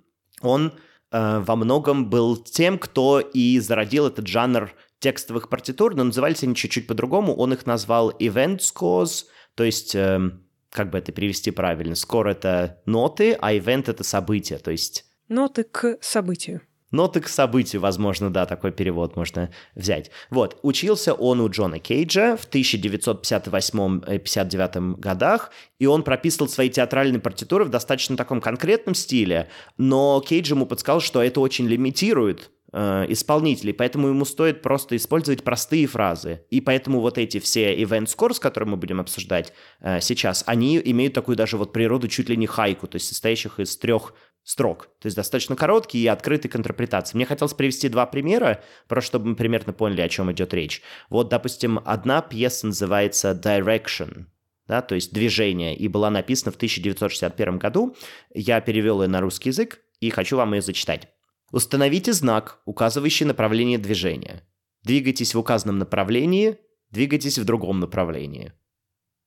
он 0.40 0.72
э, 1.10 1.40
во 1.40 1.56
многом 1.56 2.08
был 2.08 2.36
тем, 2.36 2.78
кто 2.78 3.20
и 3.20 3.58
зародил 3.58 4.06
этот 4.06 4.26
жанр 4.26 4.72
текстовых 5.02 5.50
партитур, 5.50 5.94
но 5.94 6.04
назывались 6.04 6.42
они 6.42 6.54
чуть-чуть 6.54 6.86
по-другому. 6.86 7.34
Он 7.34 7.52
их 7.52 7.66
назвал 7.66 8.12
event 8.12 8.60
scores, 8.60 9.26
то 9.54 9.64
есть 9.64 9.94
э, 9.94 10.30
как 10.72 10.90
бы 10.90 10.98
это 10.98 11.12
перевести 11.12 11.50
правильно? 11.50 11.94
Скоро 11.94 12.30
это 12.30 12.80
ноты, 12.86 13.36
а 13.40 13.54
ивент 13.54 13.88
это 13.88 14.02
событие, 14.04 14.58
то 14.58 14.70
есть... 14.70 15.04
Ноты 15.28 15.64
к 15.64 15.98
событию. 16.00 16.62
Ноты 16.90 17.20
к 17.20 17.28
событию, 17.28 17.80
возможно, 17.80 18.30
да, 18.30 18.44
такой 18.44 18.70
перевод 18.70 19.16
можно 19.16 19.50
взять. 19.74 20.10
Вот, 20.28 20.58
учился 20.62 21.14
он 21.14 21.40
у 21.40 21.48
Джона 21.48 21.78
Кейджа 21.78 22.36
в 22.36 22.46
1958-59 22.46 24.96
годах, 24.98 25.52
и 25.78 25.86
он 25.86 26.02
прописывал 26.02 26.50
свои 26.50 26.68
театральные 26.68 27.20
партитуры 27.20 27.64
в 27.64 27.70
достаточно 27.70 28.14
таком 28.16 28.42
конкретном 28.42 28.94
стиле, 28.94 29.48
но 29.78 30.20
Кейдж 30.20 30.50
ему 30.50 30.66
подсказал, 30.66 31.00
что 31.00 31.22
это 31.22 31.40
очень 31.40 31.66
лимитирует 31.66 32.40
э, 32.40 32.42
исполнителей, 32.72 33.74
поэтому 33.74 34.08
ему 34.08 34.24
стоит 34.24 34.62
просто 34.62 34.96
использовать 34.96 35.44
простые 35.44 35.86
фразы. 35.86 36.44
И 36.50 36.60
поэтому 36.60 37.00
вот 37.00 37.18
эти 37.18 37.38
все 37.38 37.76
event 37.76 38.06
scores, 38.06 38.40
которые 38.40 38.70
мы 38.70 38.76
будем 38.78 39.00
обсуждать 39.00 39.52
э, 39.80 40.00
сейчас, 40.00 40.42
они 40.46 40.80
имеют 40.82 41.12
такую 41.12 41.36
даже 41.36 41.58
вот 41.58 41.72
природу 41.72 42.08
чуть 42.08 42.30
ли 42.30 42.36
не 42.36 42.46
хайку, 42.46 42.86
то 42.86 42.96
есть 42.96 43.08
состоящих 43.08 43.60
из 43.60 43.76
трех 43.76 44.14
строк. 44.44 44.88
То 45.00 45.06
есть 45.06 45.16
достаточно 45.16 45.54
короткий 45.54 46.02
и 46.02 46.06
открытый 46.06 46.50
к 46.50 46.56
интерпретации. 46.56 47.16
Мне 47.16 47.26
хотелось 47.26 47.54
привести 47.54 47.88
два 47.88 48.06
примера, 48.06 48.62
просто 48.88 49.08
чтобы 49.08 49.26
мы 49.28 49.36
примерно 49.36 49.72
поняли, 49.72 50.00
о 50.00 50.08
чем 50.08 50.32
идет 50.32 50.54
речь. 50.54 50.82
Вот, 51.10 51.28
допустим, 51.28 51.80
одна 51.84 52.22
пьеса 52.22 52.66
называется 52.66 53.32
«Direction», 53.32 54.24
да, 54.66 54.82
то 54.82 54.94
есть 54.94 55.12
«Движение», 55.12 55.76
и 55.76 55.88
была 55.88 56.10
написана 56.10 56.52
в 56.52 56.56
1961 56.56 57.58
году. 57.58 57.94
Я 58.34 58.60
перевел 58.60 59.02
ее 59.02 59.08
на 59.08 59.20
русский 59.20 59.50
язык 59.50 59.80
и 60.00 60.10
хочу 60.10 60.36
вам 60.36 60.54
ее 60.54 60.62
зачитать. 60.62 61.08
Установите 61.52 62.14
знак, 62.14 62.60
указывающий 62.64 63.26
направление 63.26 63.78
движения. 63.78 64.42
Двигайтесь 64.82 65.34
в 65.34 65.38
указанном 65.38 65.78
направлении, 65.78 66.58
двигайтесь 66.90 67.38
в 67.38 67.44
другом 67.44 67.78
направлении. 67.78 68.54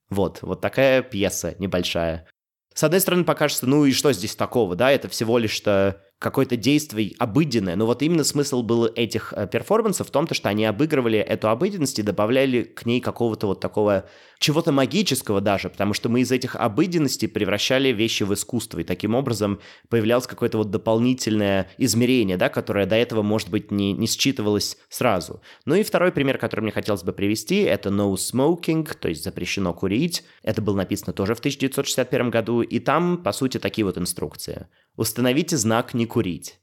Вот, 0.09 0.41
вот 0.41 0.59
такая 0.59 1.03
пьеса 1.03 1.55
небольшая. 1.59 2.27
С 2.73 2.83
одной 2.83 2.99
стороны, 2.99 3.23
покажется, 3.23 3.67
ну 3.67 3.85
и 3.85 3.93
что 3.93 4.11
здесь 4.11 4.35
такого, 4.35 4.75
да, 4.75 4.91
это 4.91 5.07
всего 5.07 5.37
лишь-то 5.37 6.01
какое-то 6.19 6.55
действие 6.55 7.13
обыденное. 7.19 7.75
Но 7.75 7.85
вот 7.85 8.01
именно 8.01 8.23
смысл 8.23 8.63
был 8.63 8.85
этих 8.85 9.33
э, 9.35 9.47
перформансов 9.47 10.07
в 10.07 10.11
том, 10.11 10.27
что 10.31 10.49
они 10.49 10.65
обыгрывали 10.65 11.19
эту 11.19 11.49
обыденность 11.49 11.99
и 11.99 12.03
добавляли 12.03 12.63
к 12.63 12.85
ней 12.85 13.01
какого-то 13.01 13.47
вот 13.47 13.59
такого 13.59 14.05
чего-то 14.39 14.71
магического 14.71 15.41
даже, 15.41 15.69
потому 15.69 15.93
что 15.93 16.09
мы 16.09 16.21
из 16.21 16.31
этих 16.31 16.55
обыденностей 16.55 17.27
превращали 17.27 17.89
вещи 17.89 18.23
в 18.23 18.33
искусство, 18.33 18.79
и 18.79 18.83
таким 18.83 19.15
образом 19.15 19.59
появлялось 19.89 20.27
какое-то 20.27 20.57
вот 20.57 20.71
дополнительное 20.71 21.69
измерение, 21.77 22.37
да, 22.37 22.49
которое 22.49 22.85
до 22.85 22.95
этого, 22.95 23.21
может 23.21 23.49
быть, 23.49 23.71
не, 23.71 23.93
не 23.93 24.07
считывалось 24.07 24.77
сразу. 24.89 25.41
Ну 25.65 25.75
и 25.75 25.83
второй 25.83 26.11
пример, 26.11 26.37
который 26.37 26.61
мне 26.61 26.71
хотелось 26.71 27.03
бы 27.03 27.13
привести, 27.13 27.61
это 27.61 27.89
no 27.89 28.13
smoking, 28.13 28.87
то 28.99 29.09
есть 29.09 29.23
запрещено 29.23 29.73
курить. 29.73 30.23
Это 30.43 30.61
было 30.61 30.77
написано 30.77 31.13
тоже 31.13 31.35
в 31.35 31.39
1961 31.39 32.29
году, 32.29 32.61
и 32.61 32.79
там, 32.79 33.17
по 33.17 33.31
сути, 33.31 33.57
такие 33.57 33.85
вот 33.85 33.97
инструкции. 33.97 34.67
Установите 34.95 35.57
знак 35.57 35.93
«Не 35.93 36.04
курить». 36.05 36.59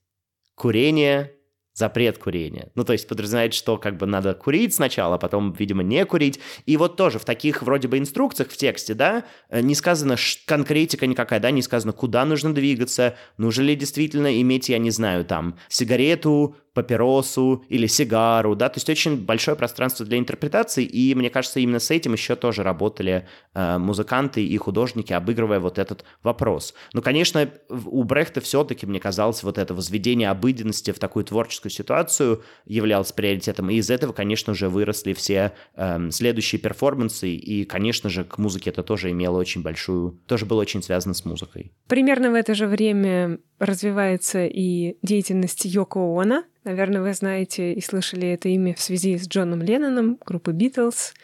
Курение 0.54 1.32
запрет 1.74 2.18
курения. 2.18 2.70
Ну, 2.74 2.84
то 2.84 2.92
есть 2.92 3.08
подразумевает, 3.08 3.54
что 3.54 3.78
как 3.78 3.96
бы 3.96 4.06
надо 4.06 4.34
курить 4.34 4.74
сначала, 4.74 5.14
а 5.14 5.18
потом, 5.18 5.52
видимо, 5.52 5.82
не 5.82 6.04
курить. 6.04 6.38
И 6.66 6.76
вот 6.76 6.96
тоже 6.96 7.18
в 7.18 7.24
таких 7.24 7.62
вроде 7.62 7.88
бы 7.88 7.98
инструкциях 7.98 8.50
в 8.50 8.56
тексте, 8.56 8.94
да, 8.94 9.24
э, 9.48 9.60
не 9.62 9.74
сказано 9.74 10.16
конкретика 10.46 11.06
никакая, 11.06 11.40
да, 11.40 11.50
не 11.50 11.62
сказано, 11.62 11.92
куда 11.92 12.24
нужно 12.24 12.54
двигаться, 12.54 13.16
нужно 13.38 13.62
ли 13.62 13.74
действительно 13.74 14.40
иметь, 14.40 14.68
я 14.68 14.78
не 14.78 14.90
знаю, 14.90 15.24
там, 15.24 15.58
сигарету, 15.68 16.56
папиросу 16.74 17.64
или 17.68 17.86
сигару, 17.86 18.54
да, 18.56 18.68
то 18.68 18.78
есть 18.78 18.88
очень 18.88 19.16
большое 19.16 19.56
пространство 19.56 20.06
для 20.06 20.18
интерпретации, 20.18 20.84
и 20.84 21.14
мне 21.14 21.30
кажется, 21.30 21.60
именно 21.60 21.78
с 21.78 21.90
этим 21.90 22.14
еще 22.14 22.36
тоже 22.36 22.62
работали 22.62 23.26
э, 23.54 23.78
музыканты 23.78 24.44
и 24.44 24.56
художники, 24.56 25.12
обыгрывая 25.12 25.60
вот 25.60 25.78
этот 25.78 26.04
вопрос. 26.22 26.74
Ну, 26.92 27.02
конечно, 27.02 27.48
у 27.68 28.02
Брехта 28.04 28.40
все-таки, 28.40 28.86
мне 28.86 29.00
казалось, 29.00 29.42
вот 29.42 29.58
это 29.58 29.74
возведение 29.74 30.30
обыденности 30.30 30.90
в 30.92 30.98
такую 30.98 31.24
творческую 31.24 31.70
ситуацию 31.70 32.42
являлось 32.64 33.12
приоритетом, 33.12 33.70
и 33.70 33.76
из 33.76 33.90
этого, 33.90 34.12
конечно 34.12 34.54
же, 34.54 34.68
выросли 34.68 35.12
все 35.12 35.52
э, 35.76 36.10
следующие 36.10 36.60
перформансы, 36.60 37.30
и, 37.30 37.64
конечно 37.64 38.08
же, 38.08 38.24
к 38.24 38.38
музыке 38.38 38.70
это 38.70 38.82
тоже 38.82 39.10
имело 39.10 39.38
очень 39.38 39.62
большую, 39.62 40.20
тоже 40.26 40.46
было 40.46 40.60
очень 40.62 40.82
связано 40.82 41.14
с 41.14 41.24
музыкой. 41.24 41.72
Примерно 41.88 42.30
в 42.30 42.34
это 42.34 42.54
же 42.54 42.66
время 42.66 43.38
развивается 43.58 44.46
и 44.46 44.96
деятельность 45.02 45.64
Йоко 45.64 46.00
Оно. 46.20 46.44
Наверное, 46.64 47.02
вы 47.02 47.12
знаете 47.12 47.72
и 47.72 47.80
слышали 47.80 48.28
это 48.28 48.48
имя 48.48 48.74
в 48.74 48.80
связи 48.80 49.18
с 49.18 49.26
Джоном 49.26 49.62
Ленноном, 49.62 50.18
группы 50.24 50.52
Битлз, 50.52 51.14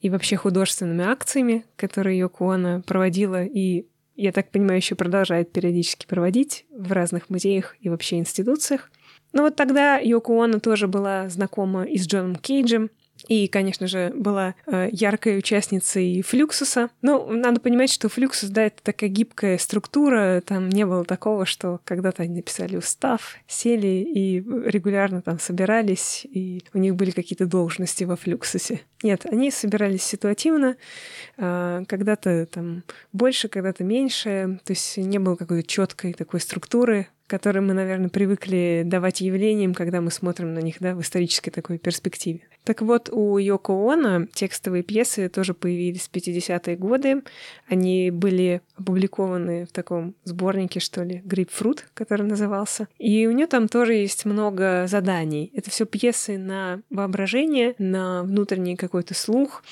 и 0.00 0.08
вообще 0.08 0.36
художественными 0.36 1.04
акциями, 1.04 1.64
которые 1.76 2.18
Йоко 2.18 2.54
Оно 2.54 2.82
проводила 2.82 3.44
и 3.44 3.86
я 4.18 4.32
так 4.32 4.50
понимаю, 4.50 4.78
еще 4.78 4.96
продолжает 4.96 5.52
периодически 5.52 6.04
проводить 6.04 6.66
в 6.72 6.90
разных 6.90 7.30
музеях 7.30 7.76
и 7.80 7.88
вообще 7.88 8.18
институциях. 8.18 8.90
Но 9.32 9.42
вот 9.42 9.54
тогда 9.54 9.98
Йоко 9.98 10.42
Оно 10.42 10.58
тоже 10.58 10.88
была 10.88 11.28
знакома 11.28 11.84
и 11.84 11.98
с 11.98 12.06
Джоном 12.06 12.34
Кейджем, 12.34 12.90
и, 13.28 13.46
конечно 13.46 13.86
же, 13.86 14.10
была 14.14 14.54
э, 14.66 14.88
яркой 14.90 15.38
участницей 15.38 16.22
Флюксуса. 16.22 16.88
Ну, 17.02 17.30
надо 17.30 17.60
понимать, 17.60 17.92
что 17.92 18.08
Флюксус, 18.08 18.48
да, 18.48 18.64
это 18.64 18.82
такая 18.82 19.10
гибкая 19.10 19.58
структура. 19.58 20.42
Там 20.44 20.70
не 20.70 20.86
было 20.86 21.04
такого, 21.04 21.44
что 21.44 21.80
когда-то 21.84 22.22
они 22.22 22.36
написали 22.36 22.76
устав, 22.76 23.36
сели 23.46 23.86
и 23.86 24.38
регулярно 24.40 25.20
там 25.20 25.38
собирались, 25.38 26.24
и 26.24 26.62
у 26.72 26.78
них 26.78 26.96
были 26.96 27.10
какие-то 27.10 27.44
должности 27.44 28.04
во 28.04 28.16
Флюксусе. 28.16 28.80
Нет, 29.02 29.26
они 29.26 29.50
собирались 29.50 30.04
ситуативно, 30.04 30.76
э, 31.36 31.84
когда-то 31.86 32.46
там 32.46 32.82
больше, 33.12 33.48
когда-то 33.48 33.84
меньше. 33.84 34.58
То 34.64 34.72
есть 34.72 34.96
не 34.96 35.18
было 35.18 35.36
какой-то 35.36 35.68
четкой 35.68 36.14
такой 36.14 36.40
структуры 36.40 37.08
которые 37.28 37.62
мы, 37.62 37.74
наверное, 37.74 38.08
привыкли 38.08 38.82
давать 38.84 39.20
явлениям, 39.20 39.74
когда 39.74 40.00
мы 40.00 40.10
смотрим 40.10 40.54
на 40.54 40.60
них 40.60 40.76
да, 40.80 40.94
в 40.94 41.02
исторической 41.02 41.50
такой 41.50 41.78
перспективе. 41.78 42.40
Так 42.68 42.82
вот, 42.82 43.08
у 43.10 43.38
Йоко 43.38 43.72
Оно 43.94 44.26
текстовые 44.26 44.82
пьесы 44.82 45.30
тоже 45.30 45.54
появились 45.54 46.06
в 46.06 46.12
50-е 46.12 46.76
годы. 46.76 47.22
Они 47.66 48.10
были 48.10 48.60
опубликованы 48.76 49.64
в 49.64 49.72
таком 49.72 50.14
сборнике, 50.24 50.78
что 50.78 51.02
ли, 51.02 51.22
«Грейпфрут», 51.24 51.86
который 51.94 52.26
назывался. 52.26 52.86
И 52.98 53.26
у 53.26 53.30
нее 53.30 53.46
там 53.46 53.68
тоже 53.68 53.94
есть 53.94 54.26
много 54.26 54.84
заданий. 54.86 55.50
Это 55.54 55.70
все 55.70 55.86
пьесы 55.86 56.36
на 56.36 56.82
воображение, 56.90 57.74
на 57.78 58.22
внутренний 58.22 58.76
какой-то 58.76 59.14
слух, 59.14 59.64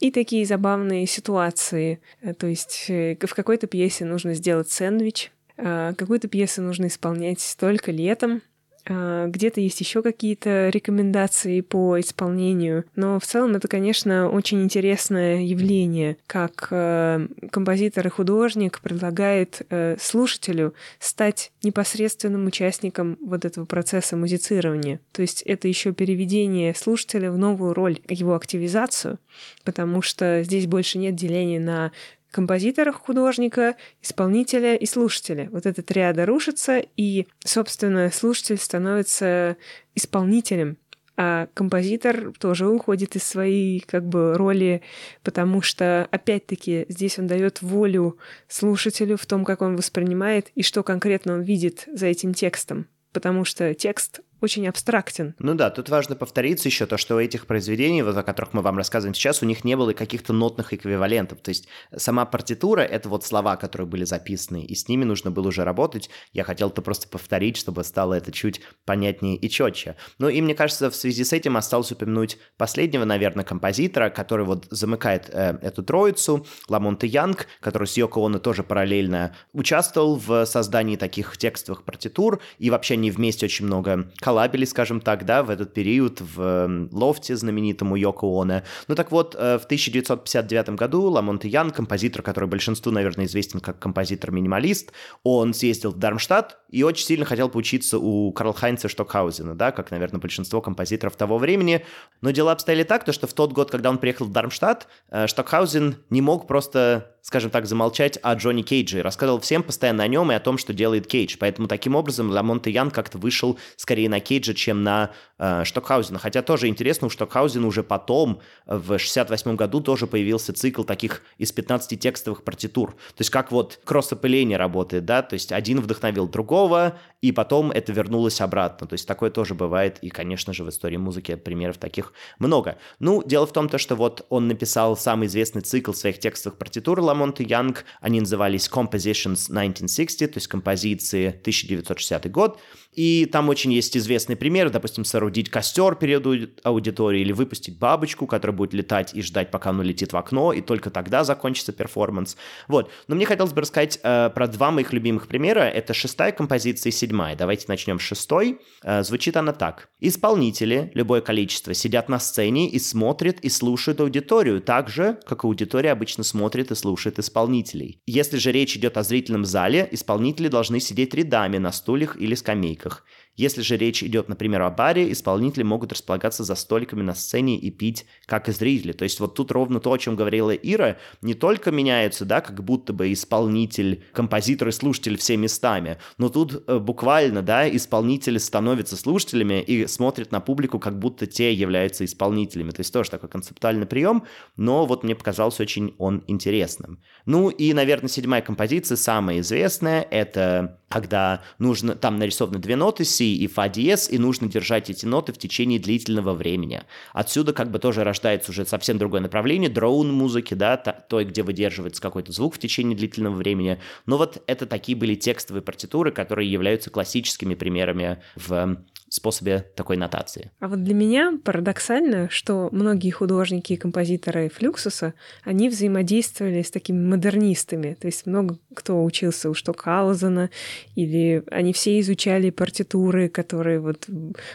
и 0.00 0.10
такие 0.10 0.44
забавные 0.44 1.06
ситуации. 1.06 2.02
То 2.38 2.48
есть 2.48 2.84
э, 2.88 3.16
в 3.18 3.34
какой-то 3.34 3.66
пьесе 3.66 4.04
нужно 4.04 4.34
сделать 4.34 4.68
сэндвич, 4.68 5.32
а, 5.56 5.94
какую-то 5.94 6.28
пьесу 6.28 6.60
нужно 6.60 6.86
исполнять 6.86 7.56
только 7.58 7.92
летом, 7.92 8.42
где-то 8.84 9.60
есть 9.60 9.80
еще 9.80 10.02
какие-то 10.02 10.68
рекомендации 10.68 11.60
по 11.60 12.00
исполнению, 12.00 12.84
но 12.96 13.18
в 13.20 13.24
целом 13.24 13.54
это, 13.54 13.68
конечно, 13.68 14.28
очень 14.28 14.62
интересное 14.62 15.42
явление, 15.42 16.16
как 16.26 16.68
э, 16.70 17.26
композитор 17.50 18.06
и 18.06 18.10
художник 18.10 18.80
предлагает 18.80 19.62
э, 19.70 19.96
слушателю 20.00 20.74
стать 20.98 21.52
непосредственным 21.62 22.46
участником 22.46 23.18
вот 23.20 23.44
этого 23.44 23.64
процесса 23.64 24.16
музицирования. 24.16 25.00
То 25.12 25.22
есть 25.22 25.42
это 25.42 25.68
еще 25.68 25.92
переведение 25.92 26.74
слушателя 26.74 27.30
в 27.30 27.38
новую 27.38 27.74
роль, 27.74 28.00
его 28.08 28.34
активизацию, 28.34 29.18
потому 29.64 30.02
что 30.02 30.42
здесь 30.42 30.66
больше 30.66 30.98
нет 30.98 31.14
деления 31.14 31.60
на 31.60 31.92
композитора, 32.32 32.90
художника, 32.90 33.76
исполнителя 34.02 34.74
и 34.74 34.86
слушателя. 34.86 35.48
Вот 35.52 35.66
эта 35.66 35.82
триада 35.82 36.26
рушится, 36.26 36.82
и, 36.96 37.28
собственно, 37.44 38.10
слушатель 38.10 38.58
становится 38.58 39.56
исполнителем, 39.94 40.78
а 41.16 41.48
композитор 41.54 42.32
тоже 42.38 42.68
уходит 42.68 43.16
из 43.16 43.22
своей 43.22 43.80
как 43.80 44.08
бы 44.08 44.34
роли, 44.34 44.82
потому 45.22 45.60
что, 45.60 46.08
опять-таки, 46.10 46.86
здесь 46.88 47.18
он 47.18 47.26
дает 47.26 47.60
волю 47.60 48.18
слушателю 48.48 49.16
в 49.18 49.26
том, 49.26 49.44
как 49.44 49.60
он 49.60 49.76
воспринимает 49.76 50.50
и 50.54 50.62
что 50.62 50.82
конкретно 50.82 51.34
он 51.34 51.42
видит 51.42 51.84
за 51.92 52.06
этим 52.06 52.32
текстом. 52.32 52.88
Потому 53.12 53.44
что 53.44 53.74
текст 53.74 54.22
очень 54.42 54.66
абстрактен. 54.68 55.34
Ну 55.38 55.54
да, 55.54 55.70
тут 55.70 55.88
важно 55.88 56.16
повториться 56.16 56.68
еще 56.68 56.86
то, 56.86 56.96
что 56.96 57.16
у 57.16 57.20
этих 57.20 57.46
произведений, 57.46 58.02
вот 58.02 58.16
о 58.16 58.22
которых 58.22 58.52
мы 58.52 58.62
вам 58.62 58.76
рассказываем 58.76 59.14
сейчас, 59.14 59.42
у 59.42 59.46
них 59.46 59.64
не 59.64 59.76
было 59.76 59.92
каких-то 59.92 60.32
нотных 60.32 60.74
эквивалентов. 60.74 61.40
То 61.40 61.50
есть 61.50 61.68
сама 61.96 62.24
партитура— 62.26 62.80
это 62.82 63.08
вот 63.08 63.24
слова, 63.24 63.56
которые 63.56 63.86
были 63.86 64.04
записаны, 64.04 64.64
и 64.64 64.74
с 64.74 64.88
ними 64.88 65.04
нужно 65.04 65.30
было 65.30 65.48
уже 65.48 65.64
работать. 65.64 66.10
Я 66.32 66.44
хотел 66.44 66.68
это 66.70 66.82
просто 66.82 67.08
повторить, 67.08 67.56
чтобы 67.56 67.84
стало 67.84 68.14
это 68.14 68.32
чуть 68.32 68.60
понятнее 68.84 69.36
и 69.36 69.48
четче. 69.48 69.96
Ну 70.18 70.28
и 70.28 70.40
мне 70.40 70.54
кажется, 70.54 70.90
в 70.90 70.96
связи 70.96 71.24
с 71.24 71.32
этим 71.32 71.56
осталось 71.56 71.92
упомянуть 71.92 72.38
последнего, 72.56 73.04
наверное, 73.04 73.44
композитора, 73.44 74.10
который 74.10 74.44
вот 74.44 74.66
замыкает 74.70 75.30
э, 75.32 75.58
эту 75.62 75.82
троицу, 75.82 76.46
Ламонте 76.68 77.06
Янг, 77.06 77.46
который 77.60 77.86
с 77.86 77.96
Йоко 77.96 78.24
Оно 78.24 78.38
тоже 78.38 78.62
параллельно 78.62 79.36
участвовал 79.52 80.16
в 80.16 80.46
создании 80.46 80.96
таких 80.96 81.36
текстовых 81.36 81.84
партитур, 81.84 82.40
и 82.58 82.70
вообще 82.70 82.94
они 82.94 83.10
вместе 83.10 83.46
очень 83.46 83.66
много 83.66 84.10
коллабили, 84.32 84.64
скажем 84.64 85.02
так, 85.02 85.26
да, 85.26 85.42
в 85.42 85.50
этот 85.50 85.74
период 85.74 86.22
в 86.22 86.88
лофте 86.90 87.36
знаменитому 87.36 87.96
Йоко 87.96 88.26
Оне. 88.26 88.64
Ну 88.88 88.94
так 88.94 89.12
вот, 89.12 89.34
в 89.34 89.64
1959 89.66 90.70
году 90.70 91.02
Ламонт 91.10 91.44
Ян, 91.44 91.70
композитор, 91.70 92.22
который 92.22 92.48
большинству, 92.48 92.90
наверное, 92.90 93.26
известен 93.26 93.60
как 93.60 93.78
композитор-минималист, 93.78 94.92
он 95.22 95.52
съездил 95.52 95.90
в 95.90 95.98
Дармштадт 95.98 96.56
и 96.70 96.82
очень 96.82 97.04
сильно 97.04 97.26
хотел 97.26 97.50
поучиться 97.50 97.98
у 97.98 98.32
Карл 98.32 98.54
Хайнца 98.54 98.88
Штокхаузена, 98.88 99.54
да, 99.54 99.70
как, 99.70 99.90
наверное, 99.90 100.18
большинство 100.18 100.62
композиторов 100.62 101.14
того 101.16 101.36
времени. 101.36 101.84
Но 102.22 102.30
дела 102.30 102.52
обстояли 102.52 102.84
так, 102.84 103.04
то, 103.04 103.12
что 103.12 103.26
в 103.26 103.34
тот 103.34 103.52
год, 103.52 103.70
когда 103.70 103.90
он 103.90 103.98
приехал 103.98 104.24
в 104.24 104.32
Дармштадт, 104.32 104.88
Штокхаузен 105.26 105.96
не 106.08 106.22
мог 106.22 106.46
просто 106.46 107.12
скажем 107.22 107.50
так, 107.50 107.66
замолчать 107.66 108.18
о 108.22 108.34
Джонни 108.34 108.62
Кейдже 108.62 108.98
и 108.98 109.02
рассказывал 109.02 109.40
всем 109.40 109.62
постоянно 109.62 110.02
о 110.02 110.08
нем 110.08 110.32
и 110.32 110.34
о 110.34 110.40
том, 110.40 110.58
что 110.58 110.74
делает 110.74 111.06
Кейдж. 111.06 111.36
Поэтому 111.38 111.68
таким 111.68 111.94
образом 111.94 112.30
Ламонте 112.30 112.70
Ян 112.70 112.90
как-то 112.90 113.16
вышел 113.16 113.58
скорее 113.76 114.08
на 114.08 114.18
Кейджа, 114.22 114.54
чем 114.54 114.82
на 114.82 115.10
э, 115.38 115.64
Штокхаузена. 115.64 116.18
Хотя 116.18 116.42
тоже 116.42 116.68
интересно, 116.68 117.08
у 117.08 117.10
Штокхаузена 117.10 117.66
уже 117.66 117.82
потом, 117.82 118.40
в 118.66 118.98
68 118.98 119.56
году, 119.56 119.80
тоже 119.80 120.06
появился 120.06 120.52
цикл 120.52 120.84
таких 120.84 121.22
из 121.38 121.52
15 121.52 122.00
текстовых 122.00 122.42
партитур. 122.44 122.92
То 122.92 123.20
есть 123.20 123.30
как 123.30 123.52
вот 123.52 123.80
кросс-опыление 123.84 124.56
работает, 124.56 125.04
да, 125.04 125.22
то 125.22 125.34
есть 125.34 125.52
один 125.52 125.80
вдохновил 125.80 126.28
другого, 126.28 126.98
и 127.20 127.32
потом 127.32 127.70
это 127.70 127.92
вернулось 127.92 128.40
обратно. 128.40 128.86
То 128.86 128.94
есть 128.94 129.06
такое 129.06 129.30
тоже 129.30 129.54
бывает, 129.54 129.98
и, 130.00 130.08
конечно 130.08 130.52
же, 130.52 130.64
в 130.64 130.68
истории 130.68 130.96
музыки 130.96 131.34
примеров 131.36 131.78
таких 131.78 132.12
много. 132.38 132.78
Ну, 132.98 133.22
дело 133.22 133.46
в 133.46 133.52
том, 133.52 133.68
то, 133.68 133.78
что 133.78 133.94
вот 133.94 134.26
он 134.28 134.48
написал 134.48 134.96
самый 134.96 135.28
известный 135.28 135.62
цикл 135.62 135.92
своих 135.92 136.18
текстовых 136.18 136.58
партитур 136.58 137.00
Ла 137.00 137.40
Монте 137.40 137.44
Янг, 137.44 137.84
они 138.00 138.20
назывались 138.20 138.68
Compositions 138.68 139.50
1960, 139.50 140.32
то 140.32 140.38
есть 140.38 140.48
композиции 140.48 141.28
1960 141.28 142.30
год, 142.30 142.58
и 142.92 143.26
там 143.26 143.48
очень 143.48 143.72
есть 143.72 143.96
известный 143.96 144.36
пример, 144.36 144.68
допустим, 144.70 145.04
соорудить 145.04 145.48
костер 145.48 145.94
перед 145.94 146.26
аудиторией 146.62 147.24
или 147.24 147.32
выпустить 147.32 147.78
бабочку, 147.78 148.26
которая 148.26 148.54
будет 148.54 148.74
летать 148.74 149.14
и 149.14 149.22
ждать, 149.22 149.50
пока 149.50 149.70
она 149.70 149.82
летит 149.82 150.12
в 150.12 150.16
окно, 150.16 150.52
и 150.52 150.60
только 150.60 150.90
тогда 150.90 151.24
закончится 151.24 151.72
перформанс. 151.72 152.36
Вот. 152.68 152.90
Но 153.08 153.16
мне 153.16 153.24
хотелось 153.24 153.52
бы 153.52 153.62
рассказать 153.62 153.98
э, 154.02 154.30
про 154.34 154.46
два 154.46 154.70
моих 154.70 154.92
любимых 154.92 155.26
примера. 155.26 155.60
Это 155.60 155.94
шестая 155.94 156.32
композиция 156.32 156.90
и 156.90 156.92
седьмая. 156.92 157.34
Давайте 157.34 157.64
начнем 157.68 157.98
с 157.98 158.02
шестой. 158.02 158.60
Э, 158.82 159.02
звучит 159.02 159.38
она 159.38 159.52
так. 159.52 159.88
Исполнители, 160.00 160.90
любое 160.94 161.22
количество, 161.22 161.72
сидят 161.72 162.10
на 162.10 162.18
сцене 162.18 162.68
и 162.68 162.78
смотрят 162.78 163.40
и 163.40 163.48
слушают 163.48 164.00
аудиторию, 164.00 164.60
так 164.60 164.90
же, 164.90 165.18
как 165.24 165.44
аудитория 165.44 165.92
обычно 165.92 166.24
смотрит 166.24 166.70
и 166.70 166.74
слушает 166.74 167.18
исполнителей. 167.18 168.02
Если 168.06 168.36
же 168.36 168.52
речь 168.52 168.76
идет 168.76 168.98
о 168.98 169.02
зрительном 169.02 169.46
зале, 169.46 169.88
исполнители 169.90 170.48
должны 170.48 170.78
сидеть 170.78 171.14
рядами 171.14 171.56
на 171.56 171.72
стульях 171.72 172.20
или 172.20 172.34
скамейках 172.34 172.81
скамейках. 172.82 173.04
Если 173.36 173.62
же 173.62 173.78
речь 173.78 174.02
идет, 174.02 174.28
например, 174.28 174.62
о 174.62 174.70
баре, 174.70 175.10
исполнители 175.10 175.62
могут 175.62 175.92
располагаться 175.92 176.44
за 176.44 176.54
столиками 176.54 177.02
на 177.02 177.14
сцене 177.14 177.58
и 177.58 177.70
пить, 177.70 178.04
как 178.26 178.48
и 178.48 178.52
зрители. 178.52 178.92
То 178.92 179.04
есть 179.04 179.20
вот 179.20 179.34
тут 179.34 179.50
ровно 179.50 179.80
то, 179.80 179.92
о 179.92 179.98
чем 179.98 180.16
говорила 180.16 180.50
Ира, 180.50 180.98
не 181.22 181.32
только 181.32 181.70
меняются, 181.70 182.26
да, 182.26 182.42
как 182.42 182.62
будто 182.62 182.92
бы 182.92 183.10
исполнитель, 183.12 184.04
композитор 184.12 184.68
и 184.68 184.72
слушатель 184.72 185.16
все 185.16 185.36
местами, 185.38 185.98
но 186.18 186.28
тут 186.28 186.62
э, 186.66 186.78
буквально, 186.78 187.42
да, 187.42 187.68
исполнители 187.68 188.36
становятся 188.36 188.96
слушателями 188.96 189.62
и 189.62 189.86
смотрят 189.86 190.30
на 190.30 190.40
публику, 190.40 190.78
как 190.78 190.98
будто 190.98 191.26
те 191.26 191.54
являются 191.54 192.04
исполнителями. 192.04 192.70
То 192.70 192.80
есть 192.80 192.92
тоже 192.92 193.10
такой 193.10 193.30
концептуальный 193.30 193.86
прием, 193.86 194.24
но 194.56 194.84
вот 194.84 195.04
мне 195.04 195.14
показался 195.14 195.62
очень 195.62 195.94
он 195.98 196.22
интересным. 196.26 197.02
Ну 197.24 197.48
и, 197.48 197.72
наверное, 197.72 198.08
седьмая 198.08 198.42
композиция, 198.42 198.96
самая 198.96 199.40
известная, 199.40 200.02
это 200.02 200.78
когда 200.92 201.42
нужно, 201.58 201.94
там 201.94 202.18
нарисованы 202.18 202.58
две 202.58 202.76
ноты, 202.76 203.04
И 203.24 203.46
Фа 203.46 203.68
диез, 203.68 204.10
и 204.10 204.18
нужно 204.18 204.48
держать 204.48 204.90
эти 204.90 205.06
ноты 205.06 205.32
в 205.32 205.38
течение 205.38 205.78
длительного 205.78 206.34
времени. 206.34 206.82
Отсюда 207.12 207.52
как 207.52 207.70
бы 207.70 207.78
тоже 207.78 208.04
рождается 208.04 208.50
уже 208.50 208.66
совсем 208.66 208.98
другое 208.98 209.20
направление, 209.20 209.70
дроун 209.70 210.12
музыки, 210.12 210.54
да, 210.54 210.76
той, 210.76 211.24
где 211.24 211.42
выдерживается 211.42 212.02
какой-то 212.02 212.32
звук 212.32 212.54
в 212.54 212.58
течение 212.58 212.96
длительного 212.96 213.34
времени. 213.34 213.78
Но 214.06 214.18
вот 214.18 214.42
это 214.46 214.66
такие 214.66 214.96
были 214.96 215.14
текстовые 215.14 215.62
партитуры, 215.62 216.12
которые 216.12 216.50
являются 216.50 216.90
классическими 216.90 217.54
примерами 217.54 218.18
в 218.36 218.78
способе 219.12 219.66
такой 219.76 219.98
нотации. 219.98 220.50
А 220.58 220.68
вот 220.68 220.82
для 220.82 220.94
меня 220.94 221.38
парадоксально, 221.44 222.30
что 222.30 222.70
многие 222.72 223.10
художники 223.10 223.74
и 223.74 223.76
композиторы 223.76 224.48
Флюксуса, 224.48 225.12
они 225.44 225.68
взаимодействовали 225.68 226.62
с 226.62 226.70
такими 226.70 227.04
модернистами. 227.04 227.94
То 228.00 228.06
есть 228.06 228.24
много 228.24 228.58
кто 228.74 229.04
учился 229.04 229.50
у 229.50 229.54
Штокхаузена, 229.54 230.48
или 230.94 231.44
они 231.50 231.74
все 231.74 232.00
изучали 232.00 232.48
партитуры, 232.48 233.11
которые 233.28 233.80
вот 233.80 234.06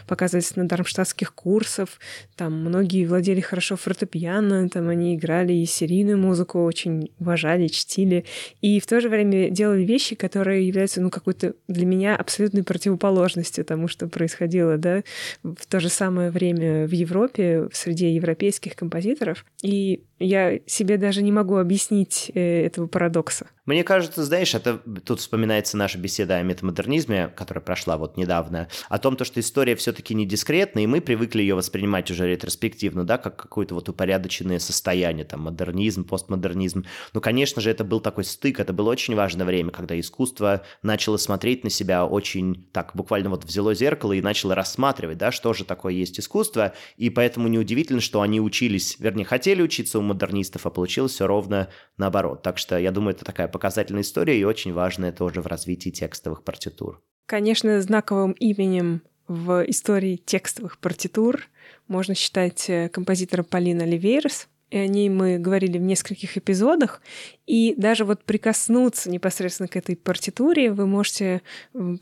показывались 0.06 0.56
на 0.56 0.66
дармштадтских 0.66 1.34
курсах. 1.34 1.88
Там 2.36 2.60
многие 2.60 3.06
владели 3.06 3.40
хорошо 3.40 3.76
фортепиано, 3.76 4.68
там 4.68 4.88
они 4.88 5.14
играли 5.14 5.52
и 5.52 5.66
серийную 5.66 6.18
музыку, 6.18 6.64
очень 6.64 7.10
уважали, 7.18 7.68
чтили. 7.68 8.24
И 8.60 8.80
в 8.80 8.86
то 8.86 9.00
же 9.00 9.08
время 9.08 9.50
делали 9.50 9.84
вещи, 9.84 10.14
которые 10.14 10.66
являются, 10.66 11.00
ну, 11.00 11.10
какой-то 11.10 11.54
для 11.68 11.86
меня 11.86 12.16
абсолютной 12.16 12.62
противоположностью 12.64 13.64
тому, 13.64 13.88
что 13.88 14.08
происходило 14.08 14.38
происходило, 14.38 14.76
да, 14.76 15.02
в 15.42 15.66
то 15.66 15.80
же 15.80 15.88
самое 15.88 16.30
время 16.30 16.86
в 16.86 16.92
Европе, 16.92 17.68
среди 17.72 18.10
европейских 18.10 18.76
композиторов. 18.76 19.44
И 19.62 20.04
я 20.18 20.58
себе 20.66 20.96
даже 20.96 21.22
не 21.22 21.32
могу 21.32 21.56
объяснить 21.56 22.30
э, 22.34 22.66
этого 22.66 22.86
парадокса. 22.86 23.46
Мне 23.66 23.84
кажется, 23.84 24.24
знаешь, 24.24 24.54
это 24.54 24.78
тут 25.04 25.20
вспоминается 25.20 25.76
наша 25.76 25.98
беседа 25.98 26.36
о 26.36 26.42
метамодернизме, 26.42 27.28
которая 27.36 27.62
прошла 27.62 27.96
вот 27.96 28.16
недавно, 28.16 28.47
о 28.88 28.98
том, 28.98 29.16
то, 29.16 29.24
что 29.24 29.40
история 29.40 29.76
все-таки 29.76 30.14
не 30.14 30.26
дискретна, 30.26 30.80
и 30.80 30.86
мы 30.86 31.00
привыкли 31.00 31.42
ее 31.42 31.54
воспринимать 31.54 32.10
уже 32.10 32.28
ретроспективно, 32.28 33.04
да, 33.04 33.18
как 33.18 33.36
какое-то 33.36 33.74
вот 33.74 33.88
упорядоченное 33.88 34.58
состояние, 34.58 35.24
там, 35.24 35.42
модернизм, 35.42 36.04
постмодернизм. 36.04 36.84
Ну, 37.12 37.20
конечно 37.20 37.60
же, 37.60 37.70
это 37.70 37.84
был 37.84 38.00
такой 38.00 38.24
стык, 38.24 38.60
это 38.60 38.72
было 38.72 38.90
очень 38.90 39.14
важное 39.14 39.46
время, 39.46 39.70
когда 39.70 39.98
искусство 39.98 40.62
начало 40.82 41.16
смотреть 41.16 41.64
на 41.64 41.70
себя 41.70 42.06
очень 42.06 42.68
так, 42.72 42.92
буквально 42.94 43.30
вот 43.30 43.44
взяло 43.44 43.74
зеркало 43.74 44.12
и 44.12 44.22
начало 44.22 44.54
рассматривать, 44.54 45.18
да, 45.18 45.32
что 45.32 45.52
же 45.52 45.64
такое 45.64 45.92
есть 45.92 46.18
искусство, 46.18 46.74
и 46.96 47.10
поэтому 47.10 47.48
неудивительно, 47.48 48.00
что 48.00 48.20
они 48.20 48.40
учились, 48.40 48.96
вернее, 48.98 49.24
хотели 49.24 49.62
учиться 49.62 49.98
у 49.98 50.02
модернистов, 50.02 50.66
а 50.66 50.70
получилось 50.70 51.12
все 51.12 51.26
ровно 51.26 51.68
наоборот. 51.96 52.42
Так 52.42 52.58
что 52.58 52.78
я 52.78 52.90
думаю, 52.90 53.14
это 53.14 53.24
такая 53.24 53.48
показательная 53.48 54.02
история 54.02 54.38
и 54.38 54.44
очень 54.44 54.72
важная 54.72 55.12
тоже 55.12 55.42
в 55.42 55.46
развитии 55.46 55.90
текстовых 55.90 56.44
партитур. 56.44 57.02
Конечно, 57.28 57.82
знаковым 57.82 58.32
именем 58.32 59.02
в 59.26 59.62
истории 59.68 60.16
текстовых 60.16 60.78
партитур 60.78 61.42
можно 61.86 62.14
считать 62.14 62.70
э, 62.70 62.88
композитора 62.88 63.42
Полина 63.42 63.82
Ливейрс, 63.82 64.48
и 64.70 64.76
о 64.76 64.86
ней 64.86 65.08
мы 65.08 65.38
говорили 65.38 65.78
в 65.78 65.82
нескольких 65.82 66.36
эпизодах, 66.36 67.00
и 67.46 67.74
даже 67.76 68.04
вот 68.04 68.24
прикоснуться 68.24 69.10
непосредственно 69.10 69.68
к 69.68 69.76
этой 69.76 69.96
партитуре 69.96 70.70
вы 70.70 70.86
можете, 70.86 71.40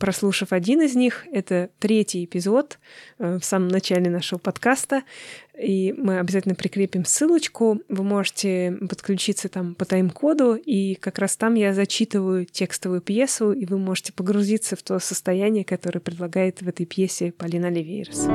прослушав 0.01 0.53
один 0.53 0.83
из 0.83 0.97
них, 0.97 1.25
это 1.31 1.71
третий 1.79 2.25
эпизод 2.25 2.79
э, 3.19 3.39
в 3.39 3.45
самом 3.45 3.69
начале 3.69 4.11
нашего 4.11 4.39
подкаста, 4.39 5.03
и 5.57 5.95
мы 5.97 6.19
обязательно 6.19 6.55
прикрепим 6.55 7.05
ссылочку, 7.05 7.81
вы 7.89 8.03
можете 8.05 8.77
подключиться 8.89 9.49
там 9.49 9.75
по 9.75 9.85
тайм-коду, 9.85 10.55
и 10.55 10.97
как 10.97 11.19
раз 11.19 11.37
там 11.37 11.55
я 11.55 11.73
зачитываю 11.73 12.45
текстовую 12.45 13.01
пьесу, 13.01 13.53
и 13.53 13.65
вы 13.65 13.79
можете 13.79 14.13
погрузиться 14.13 14.77
в 14.77 14.83
то 14.83 14.99
состояние, 14.99 15.65
которое 15.65 16.01
предлагает 16.01 16.61
в 16.61 16.69
этой 16.69 16.87
пьесе 16.87 17.33
Полина 17.33 17.71
Ливейрс. 17.71 18.27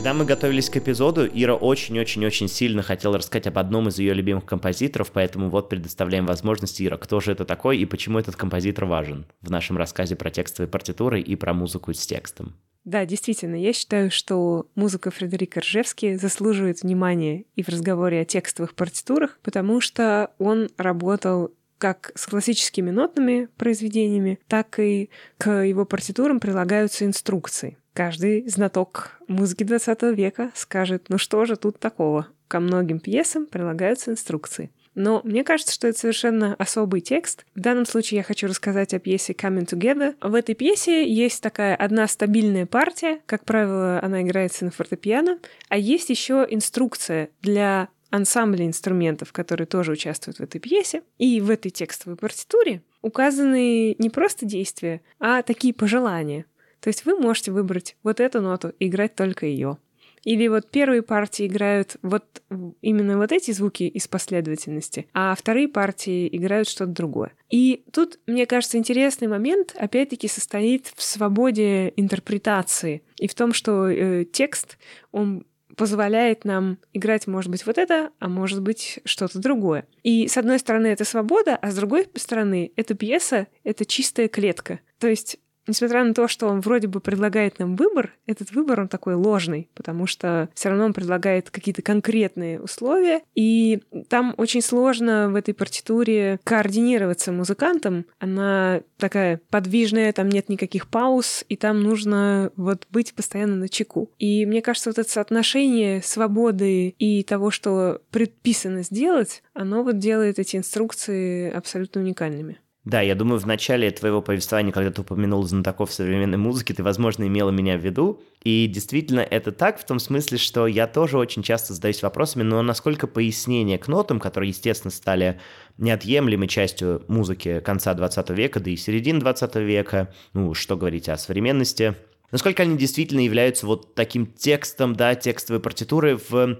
Когда 0.00 0.14
мы 0.14 0.24
готовились 0.24 0.70
к 0.70 0.78
эпизоду, 0.78 1.26
Ира 1.26 1.54
очень-очень-очень 1.54 2.48
сильно 2.48 2.80
хотела 2.80 3.18
рассказать 3.18 3.48
об 3.48 3.58
одном 3.58 3.88
из 3.88 3.98
ее 3.98 4.14
любимых 4.14 4.46
композиторов, 4.46 5.10
поэтому 5.12 5.50
вот 5.50 5.68
предоставляем 5.68 6.24
возможность, 6.24 6.80
Ира, 6.80 6.96
кто 6.96 7.20
же 7.20 7.32
это 7.32 7.44
такой 7.44 7.76
и 7.76 7.84
почему 7.84 8.18
этот 8.18 8.34
композитор 8.34 8.86
важен 8.86 9.26
в 9.42 9.50
нашем 9.50 9.76
рассказе 9.76 10.16
про 10.16 10.30
текстовые 10.30 10.70
партитуры 10.70 11.20
и 11.20 11.36
про 11.36 11.52
музыку 11.52 11.92
с 11.92 12.06
текстом. 12.06 12.56
Да, 12.84 13.04
действительно, 13.04 13.56
я 13.56 13.74
считаю, 13.74 14.10
что 14.10 14.68
музыка 14.74 15.10
Фредерика 15.10 15.60
Ржевски 15.60 16.14
заслуживает 16.14 16.80
внимания 16.80 17.44
и 17.54 17.62
в 17.62 17.68
разговоре 17.68 18.22
о 18.22 18.24
текстовых 18.24 18.74
партитурах, 18.74 19.38
потому 19.42 19.82
что 19.82 20.30
он 20.38 20.70
работал 20.78 21.52
как 21.76 22.12
с 22.14 22.26
классическими 22.26 22.90
нотными 22.90 23.48
произведениями, 23.58 24.38
так 24.48 24.78
и 24.78 25.10
к 25.36 25.62
его 25.62 25.84
партитурам 25.84 26.40
прилагаются 26.40 27.04
инструкции. 27.04 27.76
Каждый 27.92 28.48
знаток 28.48 29.20
музыки 29.28 29.64
20 29.64 30.02
века 30.16 30.50
скажет, 30.54 31.06
ну 31.08 31.18
что 31.18 31.44
же 31.44 31.56
тут 31.56 31.78
такого? 31.78 32.28
Ко 32.48 32.60
многим 32.60 33.00
пьесам 33.00 33.46
прилагаются 33.46 34.10
инструкции. 34.10 34.70
Но 34.94 35.20
мне 35.24 35.44
кажется, 35.44 35.72
что 35.72 35.88
это 35.88 35.98
совершенно 35.98 36.54
особый 36.56 37.00
текст. 37.00 37.46
В 37.54 37.60
данном 37.60 37.86
случае 37.86 38.18
я 38.18 38.24
хочу 38.24 38.48
рассказать 38.48 38.92
о 38.92 38.98
пьесе 38.98 39.32
Coming 39.32 39.66
Together. 39.66 40.14
В 40.20 40.34
этой 40.34 40.54
пьесе 40.54 41.08
есть 41.08 41.42
такая 41.42 41.76
одна 41.76 42.08
стабильная 42.08 42.66
партия, 42.66 43.20
как 43.26 43.44
правило, 43.44 44.00
она 44.02 44.22
играется 44.22 44.64
на 44.64 44.70
фортепиано, 44.70 45.38
а 45.68 45.76
есть 45.76 46.10
еще 46.10 46.46
инструкция 46.48 47.30
для 47.40 47.88
ансамбля 48.10 48.66
инструментов, 48.66 49.32
которые 49.32 49.66
тоже 49.66 49.92
участвуют 49.92 50.38
в 50.38 50.42
этой 50.42 50.58
пьесе. 50.58 51.02
И 51.18 51.40
в 51.40 51.50
этой 51.50 51.70
текстовой 51.70 52.16
партитуре 52.16 52.82
указаны 53.02 53.94
не 53.98 54.10
просто 54.10 54.44
действия, 54.44 55.00
а 55.18 55.42
такие 55.42 55.72
пожелания. 55.72 56.44
То 56.80 56.88
есть 56.88 57.04
вы 57.04 57.16
можете 57.16 57.52
выбрать 57.52 57.96
вот 58.02 58.20
эту 58.20 58.40
ноту 58.40 58.72
и 58.78 58.86
играть 58.88 59.14
только 59.14 59.46
ее. 59.46 59.78
Или 60.24 60.48
вот 60.48 60.70
первые 60.70 61.02
партии 61.02 61.46
играют 61.46 61.96
вот 62.02 62.42
именно 62.82 63.16
вот 63.16 63.32
эти 63.32 63.52
звуки 63.52 63.84
из 63.84 64.06
последовательности, 64.06 65.06
а 65.14 65.34
вторые 65.34 65.68
партии 65.68 66.28
играют 66.30 66.68
что-то 66.68 66.92
другое. 66.92 67.32
И 67.48 67.84
тут, 67.92 68.18
мне 68.26 68.46
кажется, 68.46 68.76
интересный 68.76 69.28
момент, 69.28 69.74
опять-таки, 69.78 70.28
состоит 70.28 70.92
в 70.94 71.02
свободе 71.02 71.92
интерпретации 71.96 73.02
и 73.16 73.28
в 73.28 73.34
том, 73.34 73.52
что 73.54 73.88
э, 73.88 74.24
текст, 74.24 74.78
он 75.10 75.46
позволяет 75.76 76.44
нам 76.44 76.78
играть, 76.92 77.26
может 77.26 77.50
быть, 77.50 77.64
вот 77.64 77.78
это, 77.78 78.10
а 78.18 78.28
может 78.28 78.60
быть, 78.60 79.00
что-то 79.04 79.38
другое. 79.38 79.86
И 80.02 80.28
с 80.28 80.36
одной 80.36 80.58
стороны 80.58 80.88
это 80.88 81.04
свобода, 81.04 81.56
а 81.56 81.70
с 81.70 81.76
другой 81.76 82.06
стороны 82.16 82.72
эта 82.76 82.94
пьеса— 82.94 83.46
это 83.64 83.86
чистая 83.86 84.28
клетка. 84.28 84.80
То 84.98 85.08
есть 85.08 85.38
несмотря 85.70 86.04
на 86.04 86.14
то, 86.14 86.28
что 86.28 86.46
он 86.46 86.60
вроде 86.60 86.88
бы 86.88 87.00
предлагает 87.00 87.58
нам 87.58 87.76
выбор, 87.76 88.12
этот 88.26 88.52
выбор 88.52 88.80
он 88.80 88.88
такой 88.88 89.14
ложный, 89.14 89.68
потому 89.74 90.06
что 90.06 90.48
все 90.54 90.68
равно 90.68 90.84
он 90.84 90.92
предлагает 90.92 91.50
какие-то 91.50 91.82
конкретные 91.82 92.60
условия, 92.60 93.22
и 93.34 93.80
там 94.08 94.34
очень 94.36 94.62
сложно 94.62 95.30
в 95.30 95.34
этой 95.34 95.54
партитуре 95.54 96.38
координироваться 96.44 97.32
музыкантом. 97.32 98.06
Она 98.18 98.82
такая 98.98 99.40
подвижная, 99.50 100.12
там 100.12 100.28
нет 100.28 100.48
никаких 100.48 100.88
пауз, 100.88 101.44
и 101.48 101.56
там 101.56 101.82
нужно 101.82 102.52
вот 102.56 102.86
быть 102.90 103.14
постоянно 103.14 103.56
на 103.56 103.68
чеку. 103.68 104.10
И 104.18 104.46
мне 104.46 104.62
кажется, 104.62 104.90
вот 104.90 104.98
это 104.98 105.10
соотношение 105.10 106.02
свободы 106.02 106.94
и 106.98 107.22
того, 107.22 107.50
что 107.50 108.00
предписано 108.10 108.82
сделать, 108.82 109.42
оно 109.54 109.82
вот 109.82 109.98
делает 109.98 110.38
эти 110.38 110.56
инструкции 110.56 111.50
абсолютно 111.50 112.00
уникальными. 112.00 112.58
Да, 112.84 113.02
я 113.02 113.14
думаю, 113.14 113.38
в 113.38 113.46
начале 113.46 113.90
твоего 113.90 114.22
повествования, 114.22 114.72
когда 114.72 114.90
ты 114.90 115.02
упомянул 115.02 115.42
знатоков 115.42 115.92
современной 115.92 116.38
музыки, 116.38 116.72
ты, 116.72 116.82
возможно, 116.82 117.26
имела 117.26 117.50
меня 117.50 117.76
в 117.76 117.84
виду. 117.84 118.22
И 118.42 118.66
действительно, 118.68 119.20
это 119.20 119.52
так 119.52 119.78
в 119.78 119.84
том 119.84 119.98
смысле, 119.98 120.38
что 120.38 120.66
я 120.66 120.86
тоже 120.86 121.18
очень 121.18 121.42
часто 121.42 121.74
задаюсь 121.74 122.02
вопросами, 122.02 122.42
но 122.42 122.62
насколько 122.62 123.06
пояснения 123.06 123.76
к 123.76 123.86
нотам, 123.86 124.18
которые, 124.18 124.48
естественно, 124.48 124.90
стали 124.90 125.38
неотъемлемой 125.76 126.48
частью 126.48 127.04
музыки 127.06 127.60
конца 127.60 127.92
20 127.92 128.30
века, 128.30 128.60
да 128.60 128.70
и 128.70 128.76
середины 128.76 129.20
20 129.20 129.56
века, 129.56 130.14
ну, 130.32 130.54
что 130.54 130.78
говорить 130.78 131.10
о 131.10 131.18
современности, 131.18 131.96
насколько 132.30 132.62
они 132.62 132.78
действительно 132.78 133.20
являются 133.20 133.66
вот 133.66 133.94
таким 133.94 134.26
текстом, 134.26 134.96
да, 134.96 135.14
текстовой 135.14 135.60
партитуры 135.60 136.18
в 136.30 136.58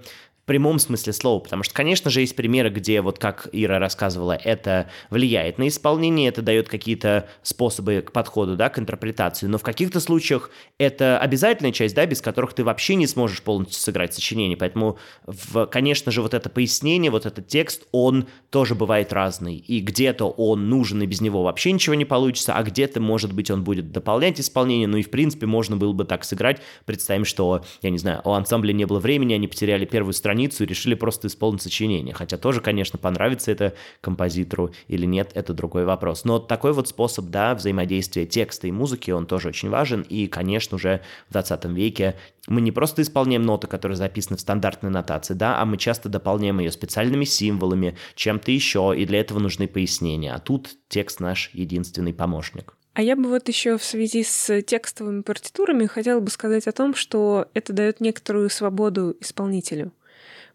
прямом 0.51 0.79
смысле 0.79 1.13
слова, 1.13 1.39
потому 1.39 1.63
что, 1.63 1.73
конечно 1.73 2.11
же, 2.11 2.19
есть 2.19 2.35
примеры, 2.35 2.69
где, 2.69 2.99
вот 2.99 3.19
как 3.19 3.47
Ира 3.53 3.79
рассказывала, 3.79 4.33
это 4.33 4.89
влияет 5.09 5.57
на 5.57 5.69
исполнение, 5.69 6.27
это 6.27 6.41
дает 6.41 6.67
какие-то 6.67 7.29
способы 7.41 8.03
к 8.05 8.11
подходу, 8.11 8.57
да, 8.57 8.67
к 8.67 8.77
интерпретации, 8.77 9.47
но 9.47 9.57
в 9.57 9.63
каких-то 9.63 10.01
случаях 10.01 10.51
это 10.77 11.17
обязательная 11.19 11.71
часть, 11.71 11.95
да, 11.95 12.05
без 12.05 12.19
которых 12.19 12.51
ты 12.53 12.65
вообще 12.65 12.95
не 12.95 13.07
сможешь 13.07 13.41
полностью 13.43 13.79
сыграть 13.79 14.13
сочинение, 14.13 14.57
поэтому, 14.57 14.97
в, 15.25 15.67
конечно 15.67 16.11
же, 16.11 16.21
вот 16.21 16.33
это 16.33 16.49
пояснение, 16.49 17.11
вот 17.11 17.25
этот 17.25 17.47
текст, 17.47 17.87
он 17.93 18.27
тоже 18.49 18.75
бывает 18.75 19.13
разный, 19.13 19.55
и 19.55 19.79
где-то 19.79 20.25
он 20.25 20.67
нужен, 20.67 21.01
и 21.01 21.05
без 21.05 21.21
него 21.21 21.43
вообще 21.43 21.71
ничего 21.71 21.95
не 21.95 22.03
получится, 22.03 22.55
а 22.55 22.63
где-то, 22.63 22.99
может 22.99 23.31
быть, 23.31 23.49
он 23.49 23.63
будет 23.63 23.93
дополнять 23.93 24.41
исполнение, 24.41 24.89
ну 24.89 24.97
и, 24.97 25.01
в 25.01 25.11
принципе, 25.11 25.45
можно 25.45 25.77
было 25.77 25.93
бы 25.93 26.03
так 26.03 26.25
сыграть, 26.25 26.59
представим, 26.83 27.23
что, 27.23 27.63
я 27.81 27.89
не 27.89 27.99
знаю, 27.99 28.19
у 28.25 28.31
ансамбля 28.31 28.73
не 28.73 28.83
было 28.83 28.99
времени, 28.99 29.33
они 29.33 29.47
потеряли 29.47 29.85
первую 29.85 30.11
страницу, 30.11 30.40
страницу 30.41 30.63
и 30.63 30.67
решили 30.67 30.95
просто 30.95 31.27
исполнить 31.27 31.61
сочинение. 31.61 32.13
Хотя 32.13 32.37
тоже, 32.37 32.61
конечно, 32.61 32.97
понравится 32.97 33.51
это 33.51 33.73
композитору 34.01 34.71
или 34.87 35.05
нет, 35.05 35.31
это 35.35 35.53
другой 35.53 35.85
вопрос. 35.85 36.25
Но 36.25 36.39
такой 36.39 36.73
вот 36.73 36.87
способ, 36.87 37.25
да, 37.25 37.53
взаимодействия 37.53 38.25
текста 38.25 38.67
и 38.67 38.71
музыки, 38.71 39.11
он 39.11 39.25
тоже 39.25 39.49
очень 39.49 39.69
важен. 39.69 40.01
И, 40.01 40.27
конечно, 40.27 40.75
уже 40.75 41.01
в 41.29 41.33
20 41.33 41.65
веке 41.65 42.15
мы 42.47 42.61
не 42.61 42.71
просто 42.71 43.01
исполняем 43.01 43.43
ноты, 43.43 43.67
которые 43.67 43.95
записаны 43.95 44.37
в 44.37 44.41
стандартной 44.41 44.89
нотации, 44.89 45.35
да, 45.35 45.59
а 45.59 45.65
мы 45.65 45.77
часто 45.77 46.09
дополняем 46.09 46.59
ее 46.59 46.71
специальными 46.71 47.25
символами, 47.25 47.95
чем-то 48.15 48.51
еще, 48.51 48.93
и 48.97 49.05
для 49.05 49.19
этого 49.19 49.39
нужны 49.39 49.67
пояснения. 49.67 50.33
А 50.33 50.39
тут 50.39 50.69
текст 50.89 51.19
наш 51.19 51.51
единственный 51.53 52.13
помощник. 52.13 52.73
А 52.93 53.01
я 53.01 53.15
бы 53.15 53.29
вот 53.29 53.47
еще 53.47 53.77
в 53.77 53.83
связи 53.83 54.23
с 54.23 54.61
текстовыми 54.63 55.21
партитурами 55.21 55.85
хотела 55.85 56.19
бы 56.19 56.29
сказать 56.29 56.67
о 56.67 56.73
том, 56.73 56.93
что 56.93 57.47
это 57.53 57.71
дает 57.71 58.01
некоторую 58.01 58.49
свободу 58.49 59.15
исполнителю 59.21 59.93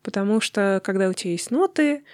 потому 0.06 0.40
что 0.40 0.80
когда 0.84 1.08
у 1.08 1.12
тебя 1.12 1.32
есть 1.32 1.50
ноты, 1.50 2.04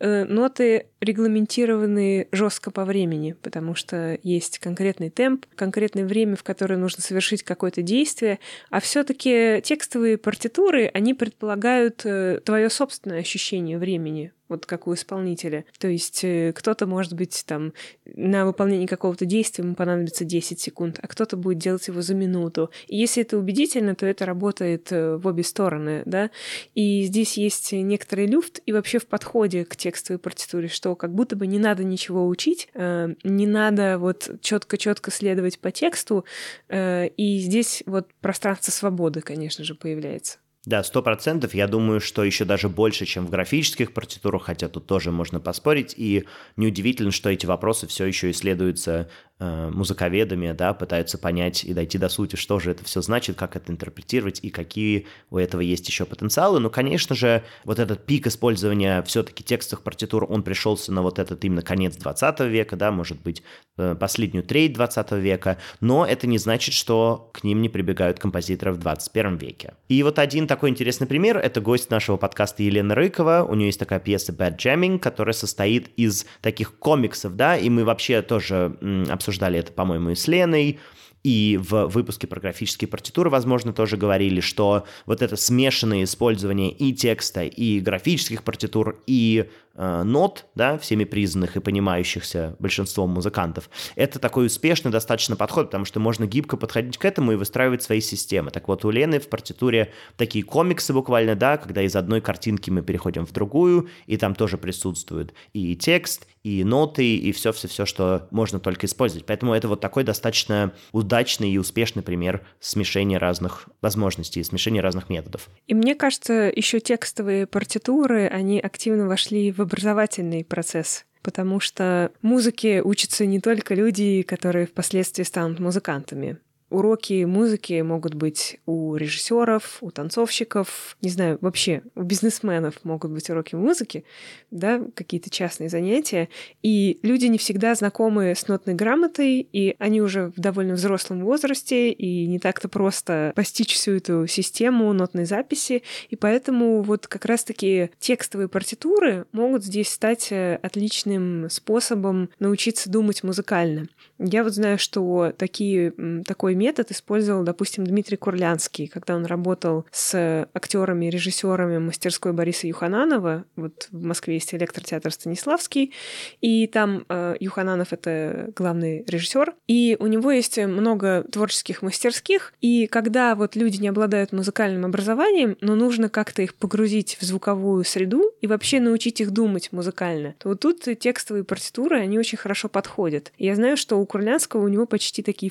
э, 0.00 0.24
ноты 0.24 0.88
регламентированы 1.00 2.28
жестко 2.32 2.70
по 2.70 2.84
времени, 2.84 3.36
потому 3.42 3.74
что 3.74 4.18
есть 4.22 4.58
конкретный 4.58 5.10
темп, 5.10 5.46
конкретное 5.54 6.04
время, 6.04 6.36
в 6.36 6.42
которое 6.42 6.76
нужно 6.76 7.02
совершить 7.02 7.42
какое-то 7.42 7.82
действие, 7.82 8.38
а 8.70 8.80
все-таки 8.80 9.60
текстовые 9.62 10.18
партитуры, 10.18 10.90
они 10.92 11.14
предполагают 11.14 12.02
э, 12.04 12.40
твое 12.44 12.70
собственное 12.70 13.20
ощущение 13.20 13.78
времени, 13.78 14.32
вот 14.48 14.66
как 14.66 14.86
у 14.86 14.94
исполнителя. 14.94 15.64
То 15.78 15.88
есть 15.88 16.24
э, 16.24 16.52
кто-то, 16.54 16.86
может 16.86 17.12
быть, 17.12 17.44
там 17.46 17.72
на 18.06 18.46
выполнение 18.46 18.88
какого-то 18.88 19.24
действия 19.24 19.64
ему 19.64 19.74
понадобится 19.74 20.24
10 20.24 20.58
секунд, 20.60 20.98
а 21.02 21.06
кто-то 21.06 21.36
будет 21.36 21.58
делать 21.58 21.86
его 21.88 22.02
за 22.02 22.14
минуту. 22.14 22.70
И 22.86 22.96
если 22.96 23.22
это 23.22 23.38
убедительно, 23.38 23.94
то 23.94 24.06
это 24.06 24.26
работает 24.26 24.90
э, 24.90 25.16
в 25.16 25.26
обе 25.26 25.42
стороны, 25.42 26.02
да. 26.06 26.30
И 26.74 27.02
здесь 27.04 27.36
есть 27.36 27.72
некоторый 27.72 28.26
люфт 28.26 28.60
и 28.66 28.72
вообще 28.72 28.98
в 28.98 29.06
подходе 29.06 29.64
к 29.64 29.76
текстовой 29.76 30.18
партитуре, 30.18 30.68
что 30.68 30.87
как 30.94 31.14
будто 31.14 31.36
бы 31.36 31.46
не 31.46 31.58
надо 31.58 31.84
ничего 31.84 32.26
учить, 32.26 32.68
э, 32.74 33.14
не 33.24 33.46
надо 33.46 33.98
вот 33.98 34.30
четко-четко 34.40 35.10
следовать 35.10 35.58
по 35.58 35.70
тексту, 35.70 36.24
и 36.70 37.38
здесь 37.40 37.82
вот 37.86 38.08
пространство 38.20 38.70
свободы, 38.70 39.20
конечно 39.20 39.64
же, 39.64 39.74
появляется. 39.74 40.38
Да, 40.68 40.82
сто 40.84 41.02
процентов. 41.02 41.54
Я 41.54 41.66
думаю, 41.66 41.98
что 41.98 42.22
еще 42.24 42.44
даже 42.44 42.68
больше, 42.68 43.06
чем 43.06 43.24
в 43.24 43.30
графических 43.30 43.94
партитурах, 43.94 44.42
хотя 44.42 44.68
тут 44.68 44.86
тоже 44.86 45.10
можно 45.10 45.40
поспорить. 45.40 45.94
И 45.96 46.26
неудивительно, 46.56 47.10
что 47.10 47.30
эти 47.30 47.46
вопросы 47.46 47.86
все 47.86 48.04
еще 48.04 48.30
исследуются 48.30 49.08
э, 49.37 49.37
музыковедами, 49.40 50.52
да, 50.52 50.74
пытаются 50.74 51.16
понять 51.18 51.64
и 51.64 51.72
дойти 51.72 51.96
до 51.98 52.08
сути, 52.08 52.36
что 52.36 52.58
же 52.58 52.72
это 52.72 52.84
все 52.84 53.00
значит, 53.02 53.36
как 53.36 53.54
это 53.54 53.72
интерпретировать 53.72 54.40
и 54.42 54.50
какие 54.50 55.06
у 55.30 55.38
этого 55.38 55.60
есть 55.60 55.86
еще 55.88 56.06
потенциалы. 56.06 56.58
Но, 56.58 56.70
конечно 56.70 57.14
же, 57.14 57.44
вот 57.64 57.78
этот 57.78 58.04
пик 58.04 58.26
использования 58.26 59.02
все-таки 59.02 59.44
текстовых 59.44 59.84
партитур, 59.84 60.26
он 60.28 60.42
пришелся 60.42 60.92
на 60.92 61.02
вот 61.02 61.18
этот 61.18 61.44
именно 61.44 61.62
конец 61.62 61.96
20 61.96 62.40
века, 62.40 62.76
да, 62.76 62.90
может 62.90 63.20
быть, 63.22 63.42
э, 63.76 63.94
последнюю 63.98 64.44
треть 64.44 64.72
20 64.72 65.12
века, 65.12 65.58
но 65.80 66.04
это 66.04 66.26
не 66.26 66.38
значит, 66.38 66.74
что 66.74 67.30
к 67.32 67.44
ним 67.44 67.62
не 67.62 67.68
прибегают 67.68 68.18
композиторы 68.18 68.72
в 68.72 68.78
21 68.78 69.36
веке. 69.36 69.74
И 69.88 70.02
вот 70.02 70.18
один 70.18 70.46
такой 70.46 70.70
интересный 70.70 71.06
пример. 71.06 71.38
Это 71.38 71.60
гость 71.60 71.90
нашего 71.90 72.16
подкаста 72.16 72.62
Елена 72.62 72.94
Рыкова. 72.94 73.46
У 73.48 73.54
нее 73.54 73.66
есть 73.66 73.78
такая 73.78 74.00
пьеса 74.00 74.32
Bad 74.32 74.56
Jamming, 74.58 74.98
которая 74.98 75.32
состоит 75.32 75.90
из 75.96 76.26
таких 76.40 76.78
комиксов, 76.78 77.36
да, 77.36 77.56
и 77.56 77.68
мы 77.70 77.84
вообще 77.84 78.22
тоже 78.22 78.76
м, 78.80 79.06
обсуждали 79.28 79.58
это, 79.58 79.72
по-моему, 79.72 80.10
и 80.10 80.14
с 80.14 80.26
Леной. 80.26 80.78
И 81.24 81.58
в 81.60 81.88
выпуске 81.88 82.26
про 82.26 82.40
графические 82.40 82.88
партитуры, 82.88 83.28
возможно, 83.28 83.72
тоже 83.72 83.96
говорили, 83.96 84.40
что 84.40 84.86
вот 85.04 85.20
это 85.20 85.36
смешанное 85.36 86.04
использование 86.04 86.70
и 86.70 86.94
текста, 86.94 87.42
и 87.42 87.80
графических 87.80 88.42
партитур, 88.42 89.02
и 89.06 89.50
нот, 89.78 90.46
да, 90.54 90.76
всеми 90.76 91.04
признанных 91.04 91.56
и 91.56 91.60
понимающихся 91.60 92.56
большинством 92.58 93.10
музыкантов, 93.10 93.70
это 93.94 94.18
такой 94.18 94.46
успешный 94.46 94.90
достаточно 94.90 95.36
подход, 95.36 95.68
потому 95.68 95.84
что 95.84 96.00
можно 96.00 96.26
гибко 96.26 96.56
подходить 96.56 96.98
к 96.98 97.04
этому 97.04 97.32
и 97.32 97.36
выстраивать 97.36 97.82
свои 97.82 98.00
системы. 98.00 98.50
Так 98.50 98.68
вот, 98.68 98.84
у 98.84 98.90
Лены 98.90 99.20
в 99.20 99.28
партитуре 99.28 99.92
такие 100.16 100.44
комиксы 100.44 100.92
буквально, 100.92 101.36
да, 101.36 101.56
когда 101.56 101.82
из 101.82 101.94
одной 101.94 102.20
картинки 102.20 102.70
мы 102.70 102.82
переходим 102.82 103.24
в 103.24 103.32
другую, 103.32 103.88
и 104.06 104.16
там 104.16 104.34
тоже 104.34 104.58
присутствует 104.58 105.32
и 105.52 105.76
текст, 105.76 106.26
и 106.42 106.64
ноты, 106.64 107.16
и 107.16 107.32
все-все-все, 107.32 107.84
что 107.84 108.26
можно 108.30 108.58
только 108.58 108.86
использовать. 108.86 109.26
Поэтому 109.26 109.52
это 109.52 109.68
вот 109.68 109.80
такой 109.80 110.04
достаточно 110.04 110.72
удачный 110.92 111.50
и 111.50 111.58
успешный 111.58 112.02
пример 112.02 112.46
смешения 112.60 113.18
разных 113.18 113.68
возможностей, 113.82 114.42
смешения 114.42 114.80
разных 114.80 115.10
методов. 115.10 115.48
И 115.66 115.74
мне 115.74 115.94
кажется, 115.94 116.50
еще 116.54 116.80
текстовые 116.80 117.46
партитуры, 117.46 118.26
они 118.28 118.60
активно 118.60 119.06
вошли 119.06 119.52
в 119.52 119.60
образовательный 119.68 120.44
процесс 120.44 121.04
потому 121.22 121.60
что 121.60 122.10
музыке 122.22 122.80
учатся 122.80 123.26
не 123.26 123.38
только 123.38 123.74
люди, 123.74 124.22
которые 124.22 124.66
впоследствии 124.66 125.24
станут 125.24 125.58
музыкантами. 125.58 126.38
Уроки 126.70 127.24
музыки 127.24 127.80
могут 127.80 128.14
быть 128.14 128.60
у 128.66 128.96
режиссеров, 128.96 129.78
у 129.80 129.90
танцовщиков, 129.90 130.96
не 131.00 131.08
знаю, 131.08 131.38
вообще 131.40 131.82
у 131.94 132.02
бизнесменов 132.02 132.84
могут 132.84 133.10
быть 133.10 133.30
уроки 133.30 133.54
музыки, 133.54 134.04
да, 134.50 134.82
какие-то 134.94 135.30
частные 135.30 135.68
занятия. 135.68 136.28
И 136.62 136.98
люди 137.02 137.26
не 137.26 137.38
всегда 137.38 137.74
знакомы 137.74 138.34
с 138.36 138.48
нотной 138.48 138.74
грамотой, 138.74 139.48
и 139.52 139.76
они 139.78 140.02
уже 140.02 140.32
в 140.36 140.40
довольно 140.40 140.74
взрослом 140.74 141.24
возрасте, 141.24 141.90
и 141.90 142.26
не 142.26 142.38
так-то 142.38 142.68
просто 142.68 143.32
постичь 143.34 143.74
всю 143.74 143.92
эту 143.92 144.26
систему 144.26 144.92
нотной 144.92 145.24
записи. 145.24 145.82
И 146.10 146.16
поэтому 146.16 146.82
вот 146.82 147.06
как 147.06 147.24
раз-таки 147.24 147.90
текстовые 147.98 148.48
партитуры 148.48 149.26
могут 149.32 149.64
здесь 149.64 149.88
стать 149.88 150.28
э, 150.30 150.58
отличным 150.62 151.48
способом 151.50 152.30
научиться 152.38 152.90
думать 152.90 153.22
музыкально. 153.22 153.88
Я 154.18 154.42
вот 154.42 154.52
знаю, 154.52 154.78
что 154.78 155.32
такие, 155.36 155.92
такой 156.26 156.54
метод 156.58 156.90
использовал, 156.90 157.44
допустим, 157.44 157.84
Дмитрий 157.84 158.16
Курлянский, 158.16 158.88
когда 158.88 159.16
он 159.16 159.24
работал 159.24 159.86
с 159.90 160.46
актерами, 160.52 161.06
режиссерами 161.06 161.78
мастерской 161.78 162.32
Бориса 162.32 162.66
Юхананова. 162.66 163.44
Вот 163.56 163.88
в 163.90 164.04
Москве 164.04 164.34
есть 164.34 164.54
электротеатр 164.54 165.12
Станиславский, 165.12 165.92
и 166.40 166.66
там 166.66 167.04
э, 167.08 167.36
Юхананов— 167.40 167.88
это 167.92 168.50
главный 168.56 169.04
режиссер, 169.06 169.54
и 169.66 169.96
у 169.98 170.06
него 170.06 170.30
есть 170.30 170.58
много 170.58 171.24
творческих 171.30 171.82
мастерских, 171.82 172.52
и 172.60 172.86
когда 172.86 173.34
вот 173.34 173.56
люди 173.56 173.80
не 173.80 173.88
обладают 173.88 174.32
музыкальным 174.32 174.84
образованием, 174.84 175.56
но 175.60 175.74
нужно 175.74 176.08
как-то 176.08 176.42
их 176.42 176.54
погрузить 176.54 177.16
в 177.20 177.24
звуковую 177.24 177.84
среду 177.84 178.32
и 178.40 178.46
вообще 178.46 178.80
научить 178.80 179.20
их 179.20 179.30
думать 179.30 179.72
музыкально, 179.72 180.34
то 180.38 180.48
вот 180.48 180.60
тут 180.60 180.82
текстовые 180.98 181.44
партитуры, 181.44 182.00
они 182.00 182.18
очень 182.18 182.38
хорошо 182.38 182.68
подходят. 182.68 183.32
Я 183.38 183.54
знаю, 183.54 183.76
что 183.76 183.98
у 183.98 184.06
Курлянского 184.06 184.64
у 184.64 184.68
него 184.68 184.86
почти 184.86 185.22
такие 185.22 185.50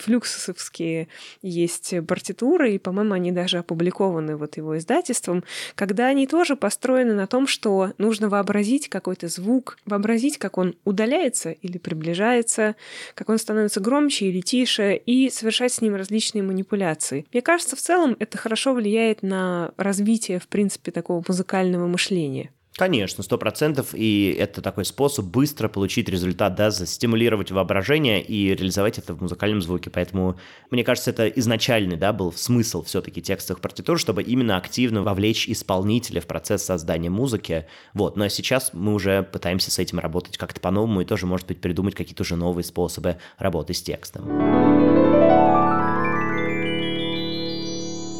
есть 1.41 1.93
партитуры, 2.07 2.73
и, 2.73 2.77
по-моему, 2.77 3.13
они 3.13 3.31
даже 3.31 3.59
опубликованы 3.59 4.37
вот 4.37 4.57
его 4.57 4.77
издательством, 4.77 5.43
когда 5.75 6.07
они 6.07 6.27
тоже 6.27 6.55
построены 6.55 7.13
на 7.13 7.27
том, 7.27 7.47
что 7.47 7.93
нужно 7.97 8.29
вообразить 8.29 8.89
какой-то 8.89 9.27
звук, 9.27 9.77
вообразить, 9.85 10.37
как 10.37 10.57
он 10.57 10.75
удаляется 10.85 11.51
или 11.51 11.77
приближается, 11.77 12.75
как 13.13 13.29
он 13.29 13.37
становится 13.37 13.79
громче 13.79 14.27
или 14.27 14.41
тише, 14.41 14.95
и 14.95 15.29
совершать 15.29 15.73
с 15.73 15.81
ним 15.81 15.95
различные 15.95 16.43
манипуляции. 16.43 17.25
Мне 17.33 17.41
кажется, 17.41 17.75
в 17.75 17.79
целом 17.79 18.15
это 18.19 18.37
хорошо 18.37 18.73
влияет 18.73 19.23
на 19.23 19.71
развитие, 19.77 20.39
в 20.39 20.47
принципе, 20.47 20.91
такого 20.91 21.23
музыкального 21.27 21.87
мышления. 21.87 22.51
Конечно, 22.77 23.23
сто 23.23 23.39
процентов, 23.39 23.95
и 23.95 24.35
это 24.37 24.61
такой 24.61 24.85
способ 24.85 25.25
быстро 25.25 25.67
получить 25.67 26.09
результат, 26.09 26.53
да, 26.53 26.69
застимулировать 26.69 27.49
воображение 27.49 28.21
и 28.21 28.53
реализовать 28.53 28.99
это 28.99 29.15
в 29.15 29.21
музыкальном 29.21 29.63
звуке, 29.63 29.89
поэтому, 29.89 30.37
мне 30.69 30.83
кажется, 30.83 31.09
это 31.09 31.27
изначальный, 31.27 31.95
да, 31.95 32.13
был 32.13 32.31
смысл 32.31 32.83
все-таки 32.83 33.19
текстовых 33.19 33.61
партитур, 33.61 33.97
чтобы 33.97 34.21
именно 34.21 34.57
активно 34.57 35.01
вовлечь 35.01 35.49
исполнителя 35.49 36.21
в 36.21 36.27
процесс 36.27 36.63
создания 36.63 37.09
музыки, 37.09 37.65
вот, 37.95 38.15
но 38.15 38.27
сейчас 38.27 38.69
мы 38.73 38.93
уже 38.93 39.23
пытаемся 39.23 39.71
с 39.71 39.79
этим 39.79 39.97
работать 39.97 40.37
как-то 40.37 40.61
по-новому 40.61 41.01
и 41.01 41.05
тоже, 41.05 41.25
может 41.25 41.47
быть, 41.47 41.59
придумать 41.59 41.95
какие-то 41.95 42.21
уже 42.21 42.35
новые 42.35 42.63
способы 42.63 43.17
работы 43.39 43.73
с 43.73 43.81
текстом. 43.81 45.66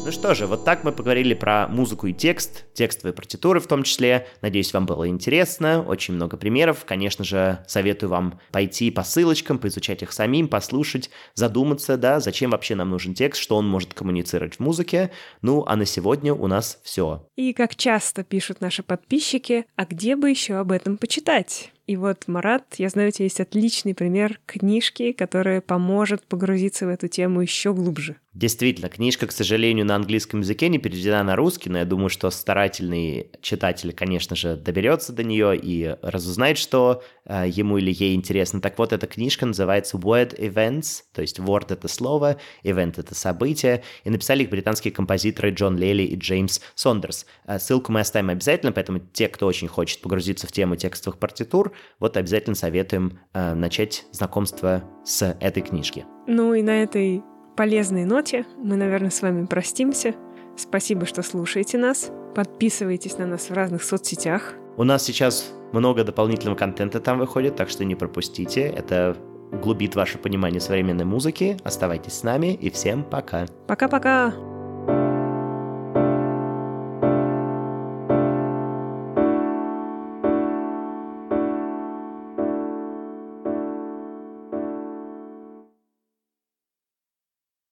Ну 0.08 0.12
что 0.12 0.34
же, 0.34 0.46
вот 0.46 0.64
так 0.64 0.84
мы 0.84 0.92
поговорили 0.92 1.34
про 1.34 1.68
музыку 1.68 2.06
и 2.06 2.14
текст, 2.14 2.64
текстовые 2.72 3.12
партитуры 3.12 3.60
в 3.60 3.66
том 3.66 3.82
числе. 3.82 4.26
Надеюсь, 4.40 4.72
вам 4.72 4.86
было 4.86 5.06
интересно, 5.06 5.84
очень 5.86 6.14
много 6.14 6.38
примеров. 6.38 6.86
Конечно 6.86 7.26
же, 7.26 7.62
советую 7.68 8.08
вам 8.08 8.40
пойти 8.50 8.90
по 8.90 9.02
ссылочкам, 9.02 9.58
поизучать 9.58 10.02
их 10.02 10.12
самим, 10.12 10.48
послушать, 10.48 11.10
задуматься, 11.34 11.98
да, 11.98 12.20
зачем 12.20 12.52
вообще 12.52 12.74
нам 12.74 12.88
нужен 12.88 13.12
текст, 13.12 13.42
что 13.42 13.56
он 13.56 13.68
может 13.68 13.92
коммуницировать 13.92 14.54
в 14.54 14.60
музыке. 14.60 15.10
Ну, 15.42 15.62
а 15.66 15.76
на 15.76 15.84
сегодня 15.84 16.32
у 16.32 16.46
нас 16.46 16.80
все. 16.82 17.28
И 17.36 17.52
как 17.52 17.76
часто 17.76 18.24
пишут 18.24 18.62
наши 18.62 18.82
подписчики, 18.82 19.66
а 19.76 19.84
где 19.84 20.16
бы 20.16 20.30
еще 20.30 20.54
об 20.54 20.72
этом 20.72 20.96
почитать? 20.96 21.70
И 21.88 21.96
вот, 21.96 22.28
Марат, 22.28 22.74
я 22.76 22.90
знаю, 22.90 23.08
у 23.08 23.12
тебя 23.12 23.24
есть 23.24 23.40
отличный 23.40 23.94
пример 23.94 24.40
книжки, 24.44 25.12
которая 25.12 25.62
поможет 25.62 26.22
погрузиться 26.26 26.84
в 26.84 26.90
эту 26.90 27.08
тему 27.08 27.40
еще 27.40 27.72
глубже. 27.72 28.16
Действительно, 28.38 28.88
книжка, 28.88 29.26
к 29.26 29.32
сожалению, 29.32 29.84
на 29.84 29.96
английском 29.96 30.42
языке 30.42 30.68
не 30.68 30.78
переведена 30.78 31.24
на 31.24 31.34
русский, 31.34 31.70
но 31.70 31.78
я 31.78 31.84
думаю, 31.84 32.08
что 32.08 32.30
старательный 32.30 33.32
читатель, 33.42 33.92
конечно 33.92 34.36
же, 34.36 34.54
доберется 34.54 35.12
до 35.12 35.24
нее 35.24 35.58
и 35.60 35.96
разузнает, 36.02 36.56
что 36.56 37.02
э, 37.24 37.46
ему 37.48 37.78
или 37.78 37.90
ей 37.90 38.14
интересно. 38.14 38.60
Так 38.60 38.78
вот, 38.78 38.92
эта 38.92 39.08
книжка 39.08 39.44
называется 39.44 39.96
Word 39.96 40.38
Events, 40.38 41.02
то 41.12 41.20
есть 41.20 41.40
word— 41.40 41.66
это 41.70 41.88
слово, 41.88 42.36
event— 42.62 42.94
это 42.98 43.12
событие, 43.16 43.82
и 44.04 44.10
написали 44.10 44.44
их 44.44 44.50
британские 44.50 44.92
композиторы 44.92 45.50
Джон 45.50 45.76
Лели 45.76 46.04
и 46.04 46.14
Джеймс 46.14 46.60
Сондерс. 46.76 47.26
Э, 47.44 47.58
ссылку 47.58 47.90
мы 47.90 47.98
оставим 47.98 48.30
обязательно, 48.30 48.70
поэтому 48.70 49.00
те, 49.00 49.26
кто 49.26 49.48
очень 49.48 49.66
хочет 49.66 50.00
погрузиться 50.00 50.46
в 50.46 50.52
тему 50.52 50.76
текстовых 50.76 51.18
партитур, 51.18 51.72
вот 51.98 52.16
обязательно 52.16 52.54
советуем 52.54 53.18
э, 53.34 53.54
начать 53.54 54.04
знакомство 54.12 54.84
с 55.04 55.36
этой 55.40 55.64
книжки. 55.64 56.06
Ну 56.28 56.54
и 56.54 56.62
на 56.62 56.84
этой 56.84 57.20
полезной 57.58 58.04
ноте 58.04 58.46
мы, 58.56 58.76
наверное, 58.76 59.10
с 59.10 59.20
вами 59.20 59.44
простимся. 59.44 60.14
Спасибо, 60.56 61.06
что 61.06 61.24
слушаете 61.24 61.76
нас. 61.76 62.12
Подписывайтесь 62.36 63.18
на 63.18 63.26
нас 63.26 63.50
в 63.50 63.52
разных 63.52 63.82
соцсетях. 63.82 64.54
У 64.76 64.84
нас 64.84 65.02
сейчас 65.02 65.52
много 65.72 66.04
дополнительного 66.04 66.56
контента 66.56 67.00
там 67.00 67.18
выходит, 67.18 67.56
так 67.56 67.68
что 67.68 67.84
не 67.84 67.96
пропустите. 67.96 68.60
Это 68.60 69.16
углубит 69.50 69.96
ваше 69.96 70.18
понимание 70.18 70.60
современной 70.60 71.04
музыки. 71.04 71.56
Оставайтесь 71.64 72.12
с 72.12 72.22
нами 72.22 72.54
и 72.54 72.70
всем 72.70 73.02
пока. 73.02 73.46
Пока-пока. 73.66 74.32